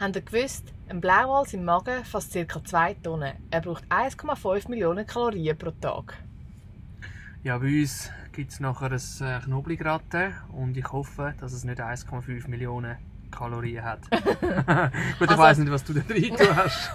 Habt 0.00 0.14
ihr 0.16 0.22
gewusst, 0.22 0.72
ein 0.88 1.00
Blauwal 1.00 1.44
im 1.52 1.64
Magen 1.64 2.04
fasst 2.04 2.32
ca. 2.34 2.62
2 2.64 2.94
Tonnen. 2.94 3.32
Er 3.50 3.60
braucht 3.60 3.84
1,5 3.86 4.68
Millionen 4.70 5.06
Kalorien 5.06 5.58
pro 5.58 5.70
Tag. 5.72 6.14
Ja, 7.42 7.58
bei 7.58 7.80
uns 7.80 8.10
gibt 8.32 8.52
es 8.52 8.60
nachher 8.60 8.92
ein 8.92 9.00
äh, 9.20 9.40
Knoblauchgratin 9.44 10.34
und 10.52 10.76
ich 10.76 10.90
hoffe, 10.92 11.34
dass 11.40 11.52
es 11.52 11.64
nicht 11.64 11.80
1,5 11.80 12.48
Millionen 12.48 12.96
Kalorien 13.30 13.84
hat. 13.84 14.00
Gut, 14.10 14.20
ich 14.22 15.30
Also- 15.30 15.38
weiss 15.38 15.58
nicht, 15.58 15.70
was 15.72 15.84
du 15.84 15.94
da 15.94 16.00
drin 16.00 16.36
hast. 16.56 16.90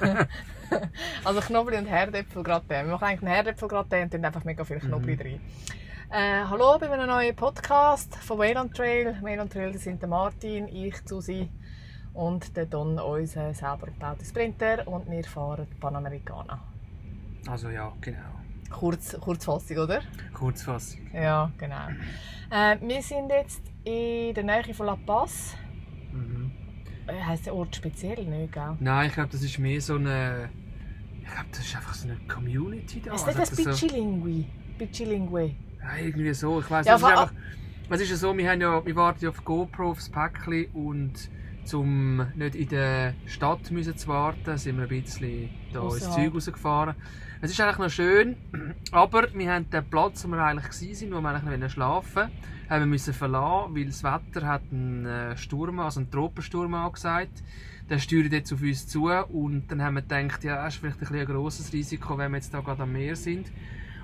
Also 1.26 1.42
Knoblauch 1.42 1.78
und 1.80 1.86
Herdäpfelgratin. 1.88 2.86
Wir 2.86 2.94
machen 2.94 3.04
eigentlich 3.04 3.22
einen 3.24 3.34
Herdäpfelgratin 3.34 4.04
und 4.04 4.12
tun 4.14 4.24
einfach 4.26 4.44
mega 4.46 4.64
viel 4.64 4.80
Knoblauch 4.80 5.18
drin. 5.18 5.42
Äh, 6.10 6.44
hallo 6.48 6.78
bei 6.80 6.90
einem 6.92 7.08
neuen 7.08 7.36
Podcast 7.36 8.16
von 8.18 8.38
Wayland 8.38 8.76
Trail. 8.76 9.18
Wayland 9.22 9.52
Trail 9.52 9.72
das 9.74 9.84
sind 9.84 10.02
der 10.02 10.08
Martin, 10.10 10.68
ich, 10.68 10.96
Susi 11.06 11.50
und 12.14 12.56
der 12.56 12.66
Don, 12.66 13.00
unser 13.00 13.54
selber 13.54 13.88
gebaute 13.88 14.26
Sprinter 14.26 14.88
und 14.88 15.10
wir 15.10 15.24
fahren 15.24 15.68
Panamericana. 15.80 16.60
Also 17.48 17.70
ja, 17.70 17.92
genau. 18.02 18.20
Kurz, 18.70 19.20
Kurzfassung, 19.20 19.78
oder? 19.78 20.02
Kurzfassung. 20.34 21.02
Ja, 21.14 21.52
genau. 21.58 21.88
Äh, 22.50 22.78
wir 22.82 23.02
sind 23.02 23.30
jetzt 23.30 23.62
in 23.84 24.34
der 24.34 24.44
Nähe 24.44 24.74
von 24.74 24.86
La 24.88 24.96
Paz. 24.96 25.56
Mhm. 26.12 26.52
Äh, 27.08 27.22
heisst 27.22 27.46
der 27.46 27.54
Ort 27.56 27.76
speziell 27.76 28.24
nicht, 28.26 28.54
gell? 28.54 28.76
Nein, 28.80 29.08
ich 29.08 29.14
glaube, 29.14 29.30
das 29.30 29.42
ist 29.44 29.60
mehr 29.60 29.80
so 29.82 29.96
eine... 29.96 30.50
Ich 31.22 31.30
glaube, 31.32 31.48
das 31.52 31.60
ist 31.60 31.76
einfach 31.76 31.94
so 31.94 32.08
eine 32.08 32.18
Community 32.28 33.02
da. 33.02 33.14
Ist 33.14 33.28
nicht 33.28 33.38
Also, 33.38 33.56
das 33.56 33.66
das 33.66 33.80
so- 33.80 33.88
Pichilingui? 33.88 34.46
Pichilingui. 34.78 35.56
Ja, 35.82 35.96
irgendwie 36.04 36.34
so. 36.34 36.60
Ich 36.60 36.70
weiss 36.72 36.86
Ja, 36.88 36.96
einfach... 36.96 37.32
Es 37.90 38.02
ist 38.02 38.10
ja 38.10 38.16
so, 38.16 38.36
wir, 38.36 38.50
haben 38.50 38.62
ja, 38.62 38.84
wir 38.84 38.96
warten 38.96 39.24
ja 39.24 39.30
auf 39.30 39.44
GoPro, 39.44 39.92
aufs 39.92 40.10
Päckchen 40.10 40.66
und 40.74 41.30
zum 41.66 42.18
nicht 42.36 42.56
in 42.56 42.70
der 42.70 43.14
Stadt 43.26 43.72
müssen 43.72 43.98
zu 43.98 44.08
warten, 44.08 44.58
sind 44.58 44.78
wir 44.78 44.84
ein 44.84 44.90
bisschen 44.90 45.50
da 45.72 45.84
ins 45.84 45.96
Ausserhalb. 45.96 46.26
Zeug 46.26 46.36
rausgefahren. 46.36 46.96
Es 47.42 47.52
ist 47.52 47.60
eigentlich 47.60 47.78
noch 47.78 47.90
schön, 47.90 48.38
aber 48.92 49.28
wir 49.34 49.52
haben 49.52 49.70
den 49.70 49.84
Platz, 49.90 50.24
wo 50.24 50.30
wir 50.30 50.44
eigentlich 50.44 50.66
waren, 50.66 51.14
wo 51.14 51.22
wir 51.22 51.30
eigentlich 51.30 51.60
noch 51.60 51.70
schlafen 51.70 52.16
wollten, 52.16 52.32
haben 52.70 52.82
wir 52.82 52.86
müssen 52.86 53.14
verlassen, 53.14 53.76
weil 53.76 53.86
das 53.86 54.04
Wetter 54.04 54.48
hat 54.48 54.62
einen 54.72 55.06
äh, 55.06 55.38
Sturm, 55.38 55.80
also 55.80 56.00
einen 56.00 56.10
Tropensturm 56.10 56.74
angesagt. 56.74 57.44
Der 57.90 58.00
steuert 58.00 58.32
jetzt 58.32 58.54
auf 58.54 58.62
uns 58.62 58.88
zu 58.88 59.10
und 59.10 59.68
dann 59.68 59.82
haben 59.82 59.96
wir 59.96 60.02
gedacht, 60.02 60.44
ja, 60.46 60.66
es 60.66 60.76
ist 60.76 60.80
vielleicht 60.80 61.02
ein, 61.02 61.20
ein 61.20 61.26
grosses 61.26 61.74
Risiko, 61.74 62.18
wenn 62.18 62.32
wir 62.32 62.38
jetzt 62.38 62.54
da 62.54 62.62
gerade 62.62 62.84
am 62.84 62.94
Meer 62.94 63.18
sind. 63.18 63.52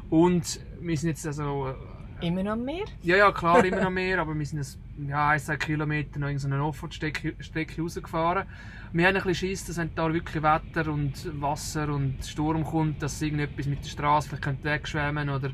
Und 0.10 0.60
wir 0.82 0.98
sind 0.98 1.10
jetzt 1.10 1.26
also 1.26 1.74
Immer 2.22 2.44
noch 2.44 2.56
mehr? 2.58 2.86
ja, 3.02 3.18
ja, 3.18 3.32
klar, 3.32 3.64
immer 3.64 3.82
noch 3.82 3.90
mehr, 4.02 4.20
aber 4.20 4.38
wir 4.38 4.46
sind 4.46 4.60
ein, 4.60 5.08
ja, 5.08 5.30
ein, 5.30 5.40
zwei 5.40 5.58
Kilometer 5.58 6.20
noch 6.20 6.28
in 6.28 6.38
so 6.38 6.48
eine 6.48 6.64
Offroad-Strecke 6.64 7.36
Strecke 7.40 7.82
rausgefahren. 7.82 8.46
Wir 8.92 9.08
haben 9.08 9.16
ein 9.16 9.24
bisschen 9.24 9.50
Schiss, 9.50 9.66
dass 9.66 9.78
wenn 9.78 9.94
da 9.96 10.12
wirklich 10.12 10.44
Wetter 10.44 10.92
und 10.92 11.42
Wasser 11.42 11.90
und 11.90 12.26
Sturm 12.26 12.64
kommt, 12.64 13.02
dass 13.02 13.22
irgendetwas 13.22 13.68
mit 13.68 13.84
der 13.84 13.90
Straße 13.90 14.28
vielleicht 14.28 14.44
könnte 14.44 14.64
wegschwemmen 14.66 15.30
oder, 15.30 15.52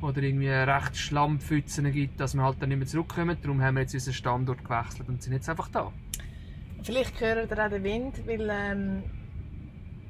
oder 0.00 0.22
irgendwie 0.22 0.48
recht 0.48 0.96
Schlammpfützen 0.96 1.92
gibt, 1.92 2.18
dass 2.18 2.34
wir 2.34 2.42
halt 2.42 2.60
dann 2.60 2.70
nicht 2.70 2.78
mehr 2.78 2.86
zurückkommen. 2.88 3.36
Darum 3.40 3.62
haben 3.62 3.74
wir 3.76 3.82
jetzt 3.82 3.94
unseren 3.94 4.14
Standort 4.14 4.64
gewechselt 4.64 5.08
und 5.08 5.22
sind 5.22 5.34
jetzt 5.34 5.48
einfach 5.48 5.68
da. 5.68 5.92
Vielleicht 6.82 7.20
hört 7.20 7.50
ihr 7.50 7.64
auch 7.64 7.70
den 7.70 7.84
Wind, 7.84 8.26
weil 8.26 8.48
ähm, 8.50 9.02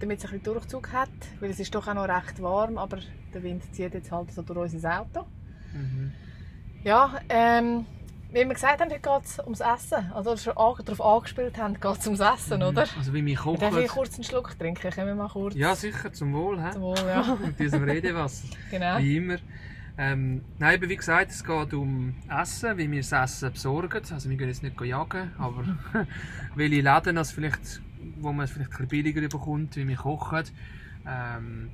damit 0.03 0.19
es 0.19 0.25
ein 0.25 0.39
bisschen 0.39 0.55
Durchzug 0.55 0.93
hat. 0.93 1.11
Weil 1.41 1.51
es 1.51 1.61
ist 1.61 1.75
doch 1.75 1.87
auch 1.87 1.95
noch 1.95 2.09
recht 2.09 2.41
warm, 2.43 2.79
aber 2.79 2.99
der 3.33 3.43
Wind 3.43 3.63
zieht 3.75 3.95
jetzt 3.95 4.11
halt 4.11 4.33
so 4.33 4.43
durch 4.43 4.73
unser 4.73 5.01
Auto. 5.01 5.27
Mhm. 5.73 6.13
Ja, 6.85 7.21
ähm, 7.29 7.87
wie 8.31 8.37
wir 8.39 8.55
gesagt 8.55 8.81
haben, 8.81 8.91
heute 8.91 9.01
geht 9.01 9.25
es 9.25 9.39
ums 9.41 9.61
Essen. 9.61 10.11
Also 10.15 10.37
schon 10.37 10.55
darauf 10.55 11.01
angespielt 11.01 11.59
haben, 11.59 11.75
geht 11.75 11.99
es 11.99 12.07
ums 12.07 12.21
Essen, 12.21 12.63
oder? 12.63 12.87
Also 12.97 13.13
wie 13.13 13.25
wir 13.25 13.37
Darf 13.37 13.47
ich 13.47 13.61
kochen. 13.61 13.87
kurz 13.89 14.15
einen 14.15 14.25
Schluck 14.25 14.59
trinken? 14.59 14.91
Können 14.91 15.07
wir 15.09 15.15
mal 15.15 15.29
kurz? 15.29 15.55
Ja, 15.55 15.75
sicher, 15.75 16.13
zum 16.13 16.33
Wohl. 16.33 16.63
He? 16.63 16.71
Zum 16.73 16.83
Wohl, 16.83 16.97
ja. 17.07 17.37
Mit 17.47 17.59
diesem 17.61 17.85
Redewasser. 17.85 18.49
genau. 18.71 18.99
Wie 18.99 19.17
immer. 19.19 19.37
Ähm, 19.99 20.43
nein, 20.59 20.79
aber 20.79 20.89
wie 20.89 20.97
gesagt, 20.97 21.31
es 21.31 21.45
geht 21.45 21.75
um 21.75 22.15
Essen, 22.31 22.79
wie 22.79 22.91
wir 22.91 23.01
das 23.01 23.13
Essen 23.13 23.53
besorgen. 23.53 24.03
Also 24.11 24.31
wir 24.31 24.37
gehen 24.39 24.49
jetzt 24.49 24.63
nicht 24.63 24.81
jagen, 24.81 25.33
aber 25.39 25.65
welche 26.55 26.81
Läden 26.81 27.17
das 27.17 27.33
vielleicht, 27.33 27.83
wo 28.17 28.33
man 28.33 28.45
es 28.47 28.51
vielleicht 28.51 28.71
ein 28.71 28.89
bisschen 28.89 28.89
billiger 28.89 29.29
bekommt, 29.29 29.77
wie 29.77 29.87
wir 29.87 29.97
kochen. 29.97 30.45
Ähm, 31.07 31.71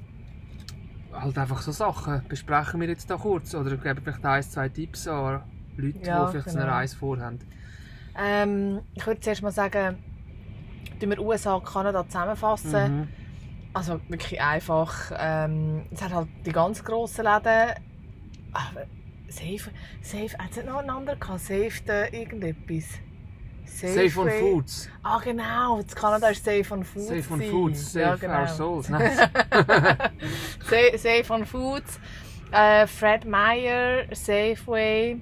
halt 1.12 1.38
einfach 1.38 1.60
so 1.62 1.72
Sachen 1.72 2.22
besprechen 2.28 2.80
wir 2.80 2.88
jetzt 2.88 3.10
da 3.10 3.16
kurz. 3.16 3.54
Oder 3.54 3.76
geben 3.76 4.00
vielleicht 4.02 4.24
ein, 4.24 4.42
zwei 4.42 4.68
Tipps 4.68 5.06
an 5.08 5.42
Leute, 5.76 5.98
Ja, 6.04 6.26
die 6.26 6.32
vielleicht 6.32 6.50
so 6.50 6.58
genau. 6.58 6.64
eine 6.64 6.72
Reise 6.72 6.96
vorhaben. 6.96 7.38
Ähm, 8.16 8.80
ich 8.94 9.06
würde 9.06 9.20
zuerst 9.20 9.42
mal 9.42 9.52
sagen, 9.52 9.96
tun 11.00 11.10
wir 11.10 11.20
USA 11.20 11.54
und 11.54 11.64
Kanada 11.64 12.04
zusammenfassen. 12.06 13.00
Mhm. 13.00 13.08
Also 13.72 14.00
wirklich 14.08 14.40
einfach. 14.40 15.12
Ähm, 15.16 15.86
es 15.90 16.02
hat 16.02 16.12
halt 16.12 16.28
die 16.44 16.52
ganz 16.52 16.82
grossen 16.82 17.24
Läden. 17.24 17.74
Aber 18.52 18.86
Safe, 19.28 19.70
Safe, 20.00 20.38
hat 20.38 20.50
es 20.50 20.56
nicht 20.56 20.66
noch 20.66 20.78
einen 20.78 20.90
anderen 20.90 21.20
gehabt? 21.20 21.40
Safe 21.40 22.08
irgendetwas? 22.12 22.98
Safe 23.68 24.20
on? 24.20 24.30
Foods. 24.30 24.88
Ah 25.02 25.20
genau, 25.22 25.78
in 25.78 25.86
Kanada 25.86 26.28
ist 26.28 26.44
Safe 26.44 26.74
on 26.74 26.84
Foods. 26.84 27.08
Safe 27.08 27.34
on. 27.34 27.40
Foods. 27.42 27.92
Safe 27.92 28.00
ja, 28.04 28.16
genau. 28.16 28.40
our 28.40 28.48
souls. 28.48 28.86
Sa- 28.88 30.98
Safe 30.98 31.32
on 31.32 31.44
Foods, 31.44 31.98
äh, 32.52 32.86
Fred 32.86 33.24
Meyer, 33.24 34.04
Safeway, 34.12 35.20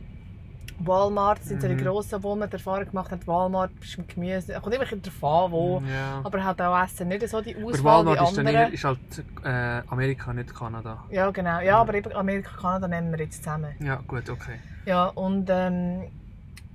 Walmart 0.78 1.42
sind 1.42 1.62
so 1.62 1.68
die 1.68 1.76
grossen, 1.76 2.22
wo 2.22 2.36
man 2.36 2.50
die 2.50 2.54
Erfahrung 2.54 2.84
gemacht 2.86 3.10
hat. 3.10 3.26
Walmart 3.26 3.70
ist 3.80 3.96
mit 3.96 4.08
Gemüse, 4.14 4.52
kommt 4.60 4.74
immer 4.74 4.84
ein 4.84 5.02
an, 5.02 5.52
wo. 5.52 5.82
ja. 5.88 6.20
Aber 6.22 6.44
hat 6.44 6.60
auch 6.60 6.84
Essen 6.84 7.08
nicht 7.08 7.26
so 7.28 7.40
die 7.40 7.56
Aber 7.56 7.66
Auswahl 7.66 7.84
Walmart 8.06 8.20
wie 8.20 8.24
ist, 8.24 8.36
dann 8.38 8.46
andere. 8.46 8.62
eher, 8.64 8.72
ist 8.72 8.84
halt 8.84 8.98
äh, 9.44 9.82
Amerika, 9.90 10.32
nicht 10.34 10.54
Kanada. 10.54 11.02
Ja, 11.10 11.30
genau. 11.30 11.60
Ja, 11.60 11.78
aber 11.78 11.94
eben 11.94 12.12
Amerika 12.12 12.50
und 12.50 12.60
Kanada 12.60 12.88
nehmen 12.88 13.10
wir 13.10 13.24
jetzt 13.24 13.42
zusammen. 13.42 13.74
Ja, 13.80 13.96
gut, 14.06 14.28
okay. 14.28 14.58
Ja, 14.84 15.06
und 15.06 15.48
ähm, 15.50 16.10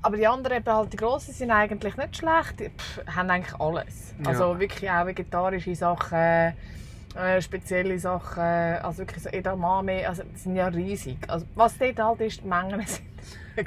aber 0.01 0.17
die 0.17 0.27
anderen, 0.27 0.57
eben 0.57 0.73
halt 0.73 0.93
die 0.93 0.97
grossen, 0.97 1.33
sind 1.33 1.51
eigentlich 1.51 1.95
nicht 1.97 2.17
schlecht. 2.17 2.59
Die 2.59 2.71
haben 3.15 3.29
eigentlich 3.29 3.59
alles. 3.59 4.13
Ja. 4.23 4.29
Also 4.29 4.59
wirklich 4.59 4.89
auch 4.89 5.05
vegetarische 5.05 5.75
Sachen, 5.75 6.17
äh, 6.17 7.41
spezielle 7.41 7.99
Sachen, 7.99 8.41
also 8.41 8.99
wirklich 8.99 9.23
so 9.23 9.29
Edamame, 9.29 10.07
also 10.07 10.23
die 10.23 10.37
sind 10.37 10.55
ja 10.55 10.67
riesig. 10.67 11.17
Also 11.27 11.45
was 11.55 11.77
dort 11.77 11.99
halt 11.99 12.21
ist, 12.21 12.41
die 12.43 12.47
Mengen 12.47 12.81
sind 12.87 13.01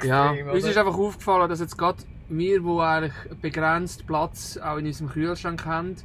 Ja, 0.03 0.31
extrem. 0.33 0.49
uns 0.49 0.63
oder? 0.63 0.71
ist 0.71 0.77
einfach 0.77 0.97
aufgefallen, 0.97 1.49
dass 1.49 1.59
jetzt 1.59 1.77
gerade 1.77 1.99
wir, 2.27 2.59
die 2.59 2.79
eigentlich 2.81 3.13
begrenzt 3.41 4.07
Platz 4.07 4.57
auch 4.57 4.77
in 4.77 4.87
unserem 4.87 5.09
Kühlschrank 5.09 5.65
haben, 5.65 5.95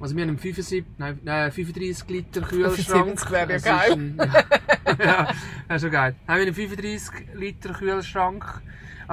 also 0.00 0.16
wir 0.16 0.22
haben 0.22 0.30
einen 0.30 0.38
75, 0.38 0.84
nein, 0.98 1.20
nein, 1.22 1.52
35 1.52 2.08
Liter 2.08 2.40
Kühlschrank. 2.40 3.20
75 3.20 3.30
wäre 3.30 3.52
ja 3.52 3.58
geil. 3.58 3.92
Ein, 3.92 4.16
ja, 4.98 5.04
ja, 5.04 5.28
das 5.68 5.76
ist 5.76 5.82
schon 5.82 5.90
geil. 5.92 6.16
Haben 6.26 6.38
wir 6.38 6.46
einen 6.46 6.54
35 6.54 7.34
Liter 7.34 7.72
Kühlschrank. 7.72 8.62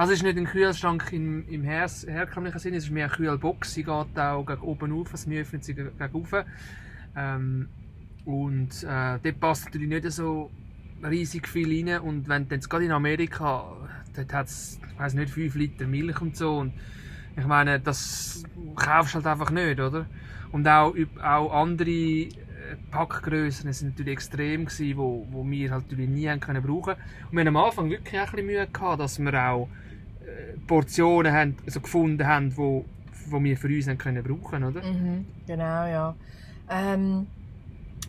Also 0.00 0.14
es 0.14 0.20
ist 0.20 0.24
nicht 0.24 0.38
ein 0.38 0.46
Kühlschrank 0.46 1.12
im, 1.12 1.46
im 1.46 1.62
her 1.62 1.86
herkömmlichen 2.06 2.58
Sinne, 2.58 2.78
es 2.78 2.84
ist 2.84 2.90
mehr 2.90 3.04
eine 3.04 3.14
Kühlbox. 3.14 3.74
Sie 3.74 3.82
geht 3.82 4.18
auch 4.18 4.46
gegen 4.46 4.62
oben 4.62 4.98
auf, 4.98 5.12
also 5.12 5.28
wir 5.28 5.42
öffnen 5.42 5.60
sie 5.60 5.74
gegen 5.74 5.90
oben. 6.14 6.44
Ähm, 7.14 7.68
und 8.24 8.82
äh, 8.82 9.18
dort 9.22 9.40
passt 9.40 9.66
natürlich 9.66 9.90
nicht 9.90 10.10
so 10.10 10.50
riesig 11.04 11.46
viel 11.46 11.86
rein. 11.86 12.00
Und 12.00 12.30
wenn 12.30 12.48
du 12.48 12.54
jetzt 12.54 12.70
gerade 12.70 12.86
in 12.86 12.92
Amerika, 12.92 13.76
dort 14.16 14.32
hat 14.32 14.46
es, 14.46 14.80
ich 14.90 14.98
weiss 14.98 15.12
nicht, 15.12 15.34
5 15.34 15.54
Liter 15.56 15.86
Milch 15.86 16.18
und 16.22 16.34
so. 16.34 16.56
Und 16.60 16.72
ich 17.36 17.44
meine, 17.44 17.78
das 17.78 18.42
kaufst 18.76 19.12
du 19.12 19.16
halt 19.16 19.26
einfach 19.26 19.50
nicht, 19.50 19.80
oder? 19.80 20.06
Und 20.50 20.66
auch, 20.66 20.94
auch 21.22 21.52
andere 21.52 21.90
äh, 21.90 22.30
Packgrössen 22.90 23.70
sind 23.74 23.90
natürlich 23.90 24.14
extrem 24.14 24.64
gewesen, 24.64 24.96
wo, 24.96 25.26
wo 25.30 25.44
wir 25.44 25.70
halt 25.72 25.90
natürlich 25.90 26.08
nie 26.08 26.26
haben 26.26 26.40
können 26.40 26.62
brauchen. 26.62 26.94
Und 26.94 27.32
wir 27.32 27.40
haben 27.40 27.54
am 27.54 27.56
Anfang 27.58 27.90
wirklich 27.90 28.18
ein 28.18 28.30
bisschen 28.30 28.46
Mühe 28.46 28.66
gehabt, 28.66 28.98
dass 28.98 29.18
wir 29.18 29.34
auch 29.34 29.68
Portionen 30.66 31.32
haben, 31.32 31.56
also 31.66 31.80
gefunden 31.80 32.26
haben, 32.26 32.56
wo, 32.56 32.84
wo 33.26 33.42
wir 33.42 33.56
für 33.56 33.68
uns 33.68 33.88
haben 33.88 33.98
können 33.98 34.22
brauchen, 34.22 34.64
oder? 34.64 34.82
Mhm, 34.82 35.26
genau, 35.46 35.86
ja. 35.86 36.14
Ähm, 36.68 37.26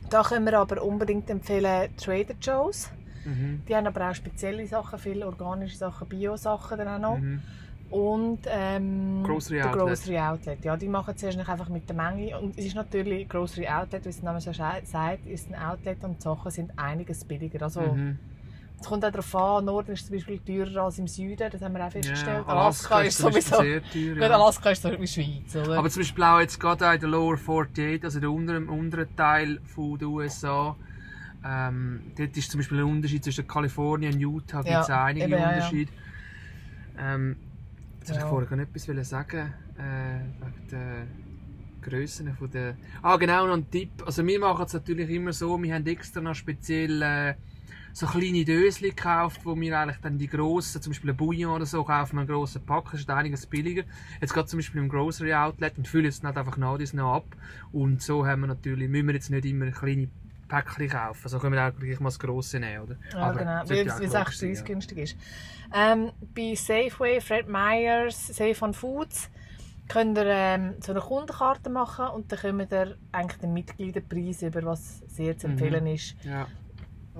da 0.09 0.23
können 0.23 0.45
wir 0.45 0.59
aber 0.59 0.83
unbedingt 0.83 1.29
empfehlen 1.29 1.89
Trader 1.97 2.35
Joe's. 2.41 2.91
Mhm. 3.25 3.61
Die 3.67 3.75
haben 3.75 3.87
aber 3.87 4.09
auch 4.09 4.15
spezielle 4.15 4.65
Sachen, 4.67 4.99
viele 4.99 5.25
organische 5.25 5.77
Sachen, 5.77 6.07
Bio-Sachen 6.07 6.77
dann 6.77 6.87
auch 6.87 6.99
noch. 6.99 7.17
Mhm. 7.19 7.41
Und 7.89 8.39
ähm, 8.47 9.21
Grocery 9.23 9.57
der 9.57 9.69
Outlet. 9.69 9.85
Grocery 9.85 10.17
Outlet. 10.19 10.63
Ja, 10.65 10.77
die 10.77 10.87
machen 10.87 11.15
zuerst 11.17 11.37
einfach 11.37 11.67
mit 11.69 11.89
der 11.89 11.95
Menge. 11.95 12.39
Und 12.39 12.57
es 12.57 12.65
ist 12.65 12.75
natürlich 12.75 13.27
Grocery 13.27 13.67
Outlet, 13.67 14.05
wie 14.05 14.09
es 14.09 14.15
der 14.15 14.25
Name 14.25 14.39
so 14.39 14.51
scha- 14.51 14.85
sagt, 14.85 15.25
ist 15.25 15.49
ein 15.53 15.55
Outlet 15.61 16.01
und 16.05 16.17
die 16.17 16.21
Sachen 16.21 16.51
sind 16.51 16.71
einiges 16.77 17.25
billiger. 17.25 17.63
Also, 17.63 17.81
Mhm. 17.81 18.17
Es 18.81 18.87
kommt 18.87 19.05
auch 19.05 19.11
darauf 19.11 19.35
an, 19.35 19.65
Norden 19.65 19.91
ist 19.91 20.07
zum 20.07 20.15
Beispiel 20.15 20.39
teurer 20.39 20.85
als 20.85 20.97
im 20.97 21.07
Süden, 21.07 21.49
das 21.51 21.61
haben 21.61 21.73
wir 21.75 21.85
auch 21.85 21.91
festgestellt. 21.91 22.43
Ja, 22.47 22.53
Alaska, 22.53 23.01
ist 23.01 23.17
zum 23.17 23.25
Beispiel 23.31 23.41
sowieso... 23.43 23.61
sehr 23.61 23.83
teuer. 24.17 24.27
Ja. 24.27 24.35
Alaska 24.35 24.71
ist 24.71 24.81
so 24.81 24.91
wie 24.99 25.07
Schweiz, 25.07 25.55
oder? 25.55 25.77
Aber 25.77 25.89
zum 25.89 26.01
Beispiel 26.01 26.23
auch 26.23 26.39
jetzt 26.39 26.59
gerade 26.59 26.93
in 26.95 26.99
der 26.99 27.09
Lower 27.09 27.35
48, 27.35 28.03
also 28.03 28.19
der 28.19 28.31
unteren, 28.31 28.67
unteren 28.67 29.15
Teil 29.15 29.59
von 29.65 29.99
der 29.99 30.07
USA, 30.07 30.75
ähm, 31.45 32.01
dort 32.17 32.35
ist 32.35 32.49
zum 32.51 32.59
Beispiel 32.59 32.79
ein 32.79 32.85
Unterschied 32.85 33.23
zwischen 33.23 33.47
Kalifornien 33.47 34.13
und 34.13 34.19
Utah, 34.19 34.63
gibt 34.63 34.75
es 34.75 34.87
Ja, 34.87 35.05
einige 35.05 35.25
eben, 35.25 35.33
ja, 35.33 35.39
ja. 35.39 35.49
Unterschiede. 35.49 35.91
Ähm, 36.97 37.35
jetzt 37.99 38.09
wollte 38.09 38.19
Ja. 38.19 38.25
ich 38.25 38.29
vorher 38.29 38.57
noch 38.57 38.63
etwas 38.63 39.09
sagen, 39.09 39.53
äh, 39.77 41.05
Grössen 41.81 42.33
von 42.35 42.49
der... 42.49 42.75
Ah, 43.01 43.17
genau, 43.17 43.47
noch 43.47 43.55
ein 43.55 43.69
Tipp. 43.69 43.89
Also 44.05 44.25
wir 44.25 44.39
machen 44.39 44.65
es 44.65 44.73
natürlich 44.73 45.09
immer 45.09 45.33
so, 45.33 45.61
wir 45.61 45.73
haben 45.73 45.85
extra 45.87 46.21
noch 46.21 46.35
speziell 46.35 47.01
äh, 47.01 47.33
so 47.93 48.05
kleine 48.07 48.45
Döschen 48.45 48.89
gekauft, 48.89 49.41
wo 49.43 49.55
wir 49.59 49.79
eigentlich 49.79 49.97
dann 50.01 50.17
die 50.17 50.27
grossen, 50.27 50.81
zum 50.81 50.91
Beispiel 50.91 51.11
ein 51.11 51.17
Bouillon 51.17 51.53
oder 51.53 51.65
so, 51.65 51.83
kaufen 51.83 52.15
wir 52.15 52.21
einen 52.21 52.29
grossen 52.29 52.65
Pack, 52.65 52.91
das 52.91 53.01
ist 53.01 53.09
einiges 53.09 53.45
billiger. 53.45 53.83
Jetzt 54.19 54.33
gerade 54.33 54.47
zum 54.47 54.59
Beispiel 54.59 54.81
im 54.81 54.89
Grocery 54.89 55.33
Outlet 55.33 55.77
und 55.77 55.87
füllen 55.87 56.07
es 56.07 56.21
dann 56.21 56.35
einfach 56.35 56.57
nach 56.57 56.77
dies 56.77 56.93
noch 56.93 57.15
ab. 57.15 57.35
Und 57.71 58.01
so 58.01 58.25
haben 58.25 58.41
wir 58.41 58.47
natürlich, 58.47 58.89
müssen 58.89 59.07
wir 59.07 59.15
jetzt 59.15 59.29
nicht 59.29 59.45
immer 59.45 59.71
kleine 59.71 60.09
Päckchen 60.47 60.89
kaufen. 60.89 61.29
So 61.29 61.39
können 61.39 61.53
wir 61.53 61.67
auch 61.67 61.75
gleich 61.77 61.99
mal 61.99 62.09
das 62.09 62.19
grosse 62.19 62.59
nehmen, 62.59 62.83
oder? 62.83 62.95
Ja, 63.13 63.19
Aber 63.19 63.39
genau, 63.39 63.61
weil 63.65 63.87
es 63.87 63.93
auch 63.93 63.95
auch 63.95 63.99
logisch 63.99 64.37
sein, 64.37 64.49
ja. 64.49 64.55
preisgünstig 64.55 64.97
ist. 64.97 65.17
Ähm, 65.73 66.11
bei 66.35 66.55
Safeway, 66.55 67.21
Fred 67.21 67.47
Meyers, 67.47 68.27
Safe 68.27 68.55
on 68.61 68.73
Foods 68.73 69.29
könnt 69.87 70.17
ihr 70.17 70.25
ähm, 70.25 70.75
so 70.79 70.91
eine 70.91 71.01
Kundenkarte 71.01 71.69
machen 71.69 72.07
und 72.07 72.31
dann 72.31 72.39
kommt 72.39 72.71
ihr 72.71 72.97
eigentlich 73.11 73.39
den 73.41 73.53
Mitgliederpreis 73.53 74.41
über, 74.41 74.63
was 74.63 74.99
sehr 75.07 75.37
zu 75.37 75.47
empfehlen 75.47 75.85
ist. 75.87 76.15
Ja. 76.23 76.47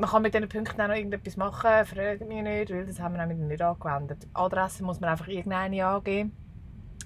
Man 0.01 0.09
kann 0.09 0.23
mit 0.23 0.33
diesen 0.33 0.49
Punkten 0.49 0.81
auch 0.81 0.87
noch 0.87 0.95
irgendetwas 0.95 1.37
machen, 1.37 1.85
fragt 1.85 2.27
mich 2.27 2.41
nicht, 2.41 2.71
weil 2.71 2.87
das 2.87 2.99
haben 2.99 3.13
wir 3.15 3.23
nämlich 3.23 3.37
nicht 3.47 3.61
angewendet. 3.61 4.27
Adresse 4.33 4.83
muss 4.83 4.99
man 4.99 5.11
einfach 5.11 5.27
irgendeine 5.27 5.85
angeben. 5.85 6.31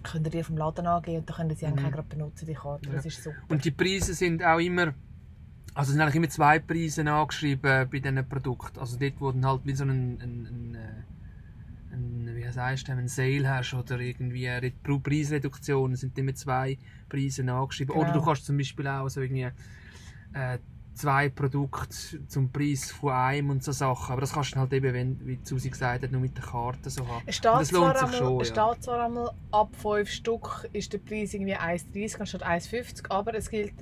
Könnt 0.02 0.26
ihr 0.28 0.32
die 0.32 0.44
vom 0.44 0.56
Laden 0.56 0.88
angeben 0.88 1.18
und 1.18 1.30
dann 1.30 1.36
könnt 1.36 1.52
ihr 1.52 1.58
sie 1.58 1.66
eigentlich 1.66 1.82
Mhm. 1.82 1.88
auch 1.90 1.92
gerade 1.96 2.08
benutzen, 2.08 2.46
die 2.46 2.54
Karte. 2.54 2.88
Ja. 2.88 2.96
Das 2.96 3.06
ist 3.06 3.22
super. 3.22 3.36
Und 3.50 3.66
die 3.66 3.72
Preise 3.72 4.14
sind 4.14 4.42
auch 4.46 4.60
immer, 4.60 4.94
also 5.74 5.90
es 5.90 5.90
sind 5.90 6.00
eigentlich 6.00 6.16
immer 6.16 6.30
zwei 6.30 6.60
Preise 6.60 7.02
angeschrieben 7.12 7.90
bei 7.92 8.00
diesen 8.00 8.30
Produkten. 8.30 8.80
Also 8.80 8.98
dort, 8.98 9.20
wo 9.20 9.32
du 9.34 9.46
halt 9.46 9.66
wie 9.66 9.76
so 9.76 9.84
einen, 9.84 10.22
einen, 10.22 10.48
einen, 10.48 10.76
äh, 10.76 11.94
einen 11.96 12.34
wie 12.34 12.50
sagst 12.50 12.88
du, 12.88 12.94
einen 12.94 13.10
Sale 13.10 13.50
hast 13.50 13.74
oder 13.74 14.00
irgendwie 14.00 14.48
eine 14.48 14.68
Re- 14.68 15.00
Preisreduktion, 15.02 15.98
sind 15.98 16.18
immer 16.18 16.34
zwei 16.34 16.78
Preise 17.10 17.44
angeschrieben. 17.52 17.94
Oder 17.94 18.06
Genau. 18.12 18.20
du 18.20 18.26
kannst 18.26 18.46
zum 18.46 18.56
Beispiel 18.56 18.88
auch 18.88 19.10
so 19.10 19.20
irgendwie 19.20 19.50
äh, 20.34 20.60
zwei 20.96 21.30
Produkte 21.30 22.26
zum 22.28 22.52
Preis 22.52 22.92
von 22.92 23.12
einem 23.12 23.50
und 23.52 23.64
so 23.64 23.72
Sachen. 23.72 24.12
Aber 24.14 24.22
das 24.22 24.34
kannst 24.34 24.56
du 24.56 24.60
halt 24.60 24.74
eben, 24.74 24.94
wenn, 24.94 25.28
wie 25.28 25.40
Susi 25.44 25.70
gesagt 25.70 26.04
hat, 26.04 26.12
nur 26.12 26.22
mit 26.22 26.36
der 26.38 26.44
Karte 26.46 26.90
so 26.90 27.08
haben. 27.08 27.24
Es 27.26 27.38
Und 27.38 27.46
das 27.46 27.68
steht, 27.68 27.78
lohnt 27.78 27.94
sich 27.98 28.04
einmal, 28.04 28.18
schon, 28.18 28.42
es 28.42 28.50
ja. 28.50 28.70
steht 28.74 28.84
zwar 28.84 29.06
einmal, 29.06 29.32
ab 29.52 29.70
5 29.82 30.10
Stück 30.10 30.70
ist 30.74 30.94
der 30.94 31.00
Preis 31.00 31.34
irgendwie 31.34 31.56
1,30 31.56 32.20
anstatt 32.20 32.46
1,50, 32.46 33.10
aber 33.10 33.34
es 33.36 33.50
gilt 33.50 33.74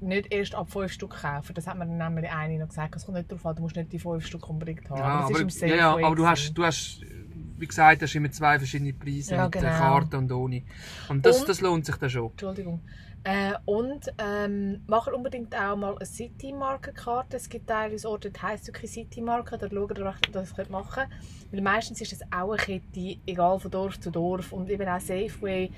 nicht 0.00 0.32
erst 0.32 0.54
ab 0.54 0.70
5 0.70 0.92
Stück 0.92 1.10
kaufen. 1.22 1.54
Das 1.54 1.66
hat 1.66 1.76
mir 1.78 1.86
nämlich 1.86 2.30
eine 2.30 2.58
noch 2.58 2.68
gesagt. 2.68 2.94
Es 2.96 3.04
kommt 3.04 3.16
nicht 3.18 3.30
darauf 3.30 3.46
an, 3.46 3.56
du 3.56 3.62
musst 3.62 3.76
nicht 3.76 3.92
die 3.92 3.98
5 3.98 4.24
Stück 4.24 4.48
unbedingt 4.48 4.88
haben. 4.90 4.98
Ja, 4.98 5.04
aber, 5.26 5.66
ja, 5.66 5.74
ja, 5.74 6.06
aber 6.06 6.14
du 6.16 6.26
hast, 6.26 6.52
du 6.52 6.64
hast, 6.64 7.00
wie 7.56 7.66
gesagt, 7.66 8.02
hast 8.02 8.14
immer 8.14 8.30
zwei 8.30 8.58
verschiedene 8.58 8.92
Preise 8.92 9.34
Ja, 9.34 9.44
mit 9.46 9.54
der 9.54 9.62
genau. 9.62 9.72
Karte 9.76 10.18
und 10.18 10.30
ohne. 10.30 10.62
Und 11.08 11.24
das, 11.24 11.40
Und- 11.40 11.48
das 11.48 11.60
lohnt 11.60 11.86
sich 11.86 11.96
dann 11.96 12.10
schon. 12.10 12.30
Entschuldigung. 12.30 12.80
Äh, 13.24 13.54
und 13.64 14.12
ähm, 14.18 14.82
macht 14.86 15.12
unbedingt 15.12 15.54
auch 15.54 15.76
mal 15.76 15.96
eine 15.96 16.06
City-Markenkarte. 16.06 17.36
Es 17.36 17.48
gibt 17.48 17.68
teilweise 17.68 18.08
Orte, 18.08 18.30
die 18.30 18.40
heisst 18.40 18.66
wirklich 18.68 18.90
City-Marke. 18.90 19.58
Da 19.58 19.68
schaut 19.68 19.98
ihr, 19.98 20.04
dass 20.04 20.16
ihr 20.26 20.32
das 20.32 20.54
könnt 20.54 20.70
machen 20.70 20.90
könnt. 20.94 21.52
Weil 21.52 21.60
meistens 21.60 22.00
ist 22.00 22.12
das 22.12 22.22
auch 22.32 22.52
eine 22.52 22.56
Kette, 22.56 23.18
egal 23.26 23.58
von 23.58 23.70
Dorf 23.70 24.00
zu 24.00 24.10
Dorf. 24.10 24.52
Und 24.52 24.70
eben 24.70 24.88
auch 24.88 25.00
Safeway. 25.00 25.70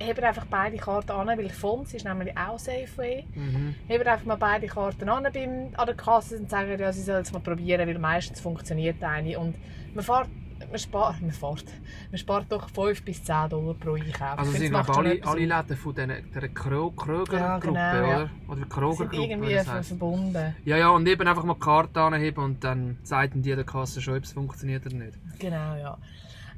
Hebt 0.00 0.22
einfach 0.22 0.46
beide 0.46 0.76
Karten 0.76 1.10
an, 1.10 1.26
weil 1.26 1.48
Fonds 1.48 1.92
ist 1.92 2.04
nämlich 2.04 2.36
auch 2.36 2.58
Safeway. 2.58 3.24
Mhm. 3.34 3.74
Hebt 3.88 4.06
einfach 4.06 4.26
mal 4.26 4.36
beide 4.36 4.66
Karten 4.68 5.08
an, 5.08 5.24
beim, 5.32 5.70
an 5.76 5.86
der 5.86 5.96
Kasse 5.96 6.36
und 6.38 6.48
sagen, 6.48 6.78
ja, 6.78 6.92
sie 6.92 7.02
sollen 7.02 7.22
es 7.22 7.32
mal 7.32 7.40
probieren, 7.40 7.88
weil 7.88 7.98
meistens 7.98 8.40
funktioniert 8.40 9.02
eine. 9.02 9.38
Und 9.38 9.56
man 9.94 10.04
fährt, 10.04 10.28
man 10.68 10.78
spart, 10.78 11.20
man 11.20 11.30
fährt, 11.30 11.64
man 12.10 12.18
spart 12.18 12.46
doch 12.50 12.68
5 12.70 13.04
bis 13.04 13.22
10 13.24 13.48
Dollar 13.50 13.74
pro 13.74 13.94
Einkauf. 13.94 14.38
Also 14.38 14.52
sind 14.52 14.70
glaube 14.70 14.96
alle, 14.96 15.18
alle. 15.24 15.40
Läden 15.46 15.76
von 15.76 15.94
dieser, 15.94 16.06
dieser 16.20 16.48
Kro 16.48 16.90
Kröger-Gruppe, 16.90 17.36
Ja, 17.36 17.58
genau, 17.58 17.70
oder? 17.72 18.30
Oder 18.48 18.56
sind 18.56 18.68
Kroger-Gruppe, 18.70 19.16
irgendwie 19.16 19.48
wie 19.50 19.54
das 19.54 19.68
heisst. 19.68 19.88
verbunden. 19.88 20.54
Ja, 20.64 20.76
ja, 20.76 20.88
und 20.90 21.06
eben 21.08 21.26
einfach 21.26 21.44
mal 21.44 21.54
die 21.54 21.60
Karte 21.60 22.00
anheben 22.00 22.42
und 22.44 22.64
dann 22.64 22.98
sagt 23.02 23.34
ihnen 23.34 23.42
die 23.42 23.54
der 23.54 23.64
Kasse 23.64 24.00
schon, 24.00 24.16
ob 24.16 24.24
es 24.24 24.32
funktioniert 24.32 24.84
oder 24.86 24.96
nicht. 24.96 25.18
Genau, 25.38 25.74
ja. 25.76 25.98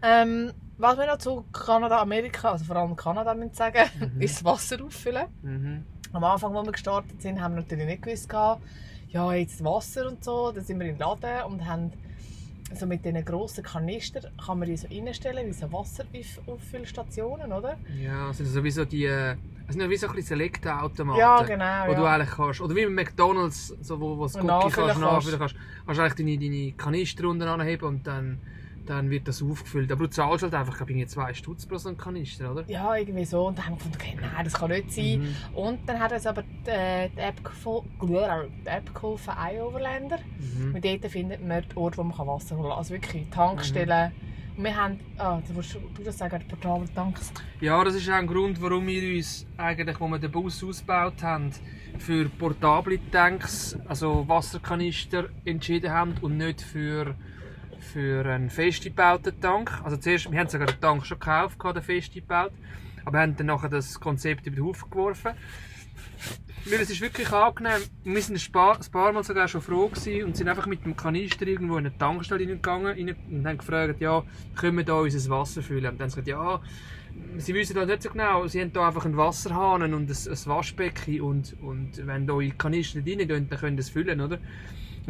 Ähm, 0.03 0.53
was 0.79 0.97
wir 0.97 1.07
noch 1.07 1.19
zu 1.19 1.45
Kanada, 1.53 2.01
Amerika, 2.01 2.53
also 2.53 2.65
vor 2.65 2.77
allem 2.77 2.97
Kanada, 2.97 3.35
müssen 3.35 3.53
sagen, 3.55 3.85
Mhm. 3.99 4.21
ist 4.23 4.37
das 4.37 4.45
Wasser 4.45 4.83
auffüllen. 4.85 5.27
Mhm. 5.43 5.85
Am 6.13 6.25
Anfang, 6.25 6.57
als 6.57 6.67
wir 6.67 6.73
gestartet 6.73 7.21
sind, 7.23 7.41
haben 7.41 7.55
wir 7.55 7.61
natürlich 7.63 7.87
nicht 7.87 8.03
gewusst, 8.03 8.33
ja, 9.13 9.33
jetzt 9.35 9.63
Wasser 9.63 10.09
und 10.09 10.25
so. 10.25 10.53
Dann 10.53 10.65
sind 10.65 10.79
wir 10.81 10.87
in 10.87 10.95
den 10.97 11.01
Laden 11.01 11.45
und 11.53 11.67
haben 11.67 11.93
so 12.75 12.87
mit 12.87 13.05
diesen 13.05 13.25
grossen 13.25 13.65
Kanistern 13.65 14.25
kann 14.45 14.59
man 14.59 14.69
die 14.69 14.77
so 14.77 14.87
reinstellen, 14.89 15.47
wie 15.47 15.53
so 15.53 15.71
Wasserauffüllstationen, 15.73 17.53
oder? 17.53 17.79
Ja, 18.01 18.33
sind 18.33 18.47
sowieso 18.47 18.85
die, 18.85 19.07
es 19.07 19.37
sind 19.69 19.81
ja 19.81 19.91
wie 19.91 19.97
so 19.97 20.07
ein 20.07 20.15
bisschen 20.15 20.39
Select-Automaten. 20.39 21.19
Ja, 21.19 21.43
genau. 21.43 21.89
Wo 21.89 21.95
du 21.95 22.03
ja. 22.03 22.15
eigentlich 22.15 22.31
kannst, 22.31 22.61
oder 22.61 22.75
wie 22.75 22.85
bei 22.85 22.91
McDonalds, 22.91 23.75
so, 23.81 24.01
wo, 24.01 24.19
wo 24.19 24.25
das 24.25 24.37
Cookie 24.37 24.47
kannst. 24.47 25.01
nachfüllen 25.01 25.39
kannst, 25.39 25.57
kannst 25.87 25.99
du 25.99 26.03
eigentlich 26.03 26.39
deine, 26.39 26.39
deine 26.39 26.73
Kanister 26.73 27.29
unten 27.29 27.43
anheben 27.43 27.89
und 27.89 28.07
dann, 28.07 28.41
dann 28.91 29.09
wird 29.09 29.29
das 29.29 29.43
aufgefüllt. 29.43 29.91
Aber 29.93 30.05
du 30.05 30.11
zahlst 30.11 30.43
halt 30.43 30.55
einfach, 30.55 30.77
glaube 30.77 30.93
ich, 30.93 31.09
zwei 31.09 31.33
Stutz 31.33 31.65
pro 31.67 31.79
so 31.79 31.89
einen 31.89 31.99
Kanister, 31.99 32.51
oder? 32.53 32.65
Ja, 32.69 32.95
irgendwie 32.97 33.25
so. 33.25 33.47
Und 33.47 33.57
dann 33.59 33.67
haben 33.67 33.73
wir 33.75 33.77
gefunden, 33.79 33.99
okay, 34.01 34.17
nein, 34.21 34.45
das 34.45 34.55
kann 34.55 34.71
nicht 34.71 34.93
sein. 34.93 35.21
Mhm. 35.21 35.57
Und 35.57 35.89
dann 35.89 35.99
hat 36.01 36.13
uns 36.13 36.27
aber 36.27 36.43
die, 36.43 36.71
äh, 36.71 37.09
die, 37.09 37.21
App, 37.21 37.41
gefol- 37.47 37.85
die 38.03 38.69
App 38.69 38.95
geholfen, 38.95 39.33
iOverlander. 39.55 40.19
Mhm. 40.39 40.75
Und 40.75 40.85
dort 40.85 41.07
findet 41.07 41.47
man 41.47 41.63
den 41.63 41.77
Ort, 41.79 41.97
wo 41.97 42.03
man 42.03 42.19
Wasser 42.27 42.57
holen 42.57 42.69
kann. 42.69 42.79
Also 42.79 42.95
wirklich 42.95 43.29
Tankstellen. 43.31 44.13
Und 44.57 44.65
wir 44.65 44.77
haben, 44.77 45.01
ah, 45.17 45.41
du 45.47 45.53
musst 45.55 45.75
du 45.75 46.03
das 46.05 46.19
sagen, 46.19 46.43
portable 46.49 46.93
Tanks. 46.95 47.33
Ja, 47.61 47.83
das 47.83 47.95
ist 47.95 48.11
auch 48.11 48.15
ein 48.15 48.27
Grund, 48.27 48.61
warum 48.61 48.87
wir 48.89 49.17
uns 49.17 49.47
eigentlich, 49.57 49.99
wo 50.01 50.09
wir 50.09 50.19
den 50.19 50.31
Bus 50.31 50.63
ausgebaut 50.63 51.23
haben, 51.23 51.51
für 51.99 52.29
portable 52.29 52.99
Tanks, 53.11 53.79
also 53.89 54.27
Wasserkanister, 54.29 55.29
entschieden 55.45 55.91
haben 55.93 56.15
und 56.21 56.37
nicht 56.37 56.61
für, 56.61 57.15
für 57.81 58.25
einen 58.27 58.51
festgebauten 58.51 59.41
Tank. 59.41 59.81
Also 59.85 59.97
zuerst, 59.97 60.31
wir 60.31 60.39
haben 60.39 60.49
sogar 60.49 60.67
den 60.67 60.81
Tank 60.81 61.07
schon 61.07 61.19
gekauft, 61.19 61.59
den 61.63 61.83
festgebaut, 61.83 62.53
aber 63.05 63.21
haben 63.21 63.37
dann 63.37 63.47
nachher 63.47 63.69
das 63.69 63.99
Konzept 63.99 64.47
über 64.47 64.57
den 64.57 64.65
Haufen 64.65 64.91
geworfen. 64.91 65.33
Weil 66.67 66.81
es 66.81 66.91
ist 66.91 67.01
wirklich 67.01 67.33
angenehm. 67.33 67.81
Wir 68.05 68.21
sind 68.21 68.37
ein 68.37 68.53
paar, 68.53 68.77
ein 68.77 68.93
paar 68.93 69.13
Mal 69.13 69.25
sogar 69.25 69.49
schon 69.49 69.63
froh 69.63 69.91
und 70.25 70.37
sind 70.37 70.49
einfach 70.49 70.67
mit 70.67 70.85
dem 70.85 70.95
Kanister 70.95 71.47
irgendwo 71.47 71.79
in 71.79 71.87
eine 71.87 71.97
Tankstelle 71.97 72.41
reingegangen 72.41 72.87
rein- 72.87 73.17
und 73.31 73.47
haben 73.47 73.59
gefragt, 73.59 74.01
ja, 74.01 74.23
können 74.57 74.77
wir 74.77 74.85
da 74.85 74.95
unser 74.95 75.31
Wasser 75.31 75.63
füllen? 75.63 75.87
Und 75.87 75.99
dann 75.99 76.11
haben 76.11 76.11
sie 76.11 76.23
gesagt, 76.23 76.29
ja, 76.29 76.61
sie 77.39 77.55
wissen 77.55 77.75
das 77.77 77.87
nicht 77.87 78.03
so 78.03 78.11
genau. 78.11 78.47
Sie 78.47 78.61
haben 78.61 78.73
da 78.75 78.87
einfach 78.89 79.07
einen 79.07 79.17
Wasserhahn 79.17 79.83
und 79.83 79.95
ein, 79.95 80.07
ein 80.07 80.47
Waschbecken 80.47 81.21
und, 81.23 81.57
und 81.63 82.07
wenn 82.07 82.27
da 82.27 82.35
eure 82.35 82.51
Kanister 82.51 82.99
rein 82.99 83.27
gehen, 83.27 83.49
dann 83.49 83.59
können 83.59 83.77
sie 83.79 83.83
es 83.83 83.91
füllen, 83.91 84.21
oder? 84.21 84.39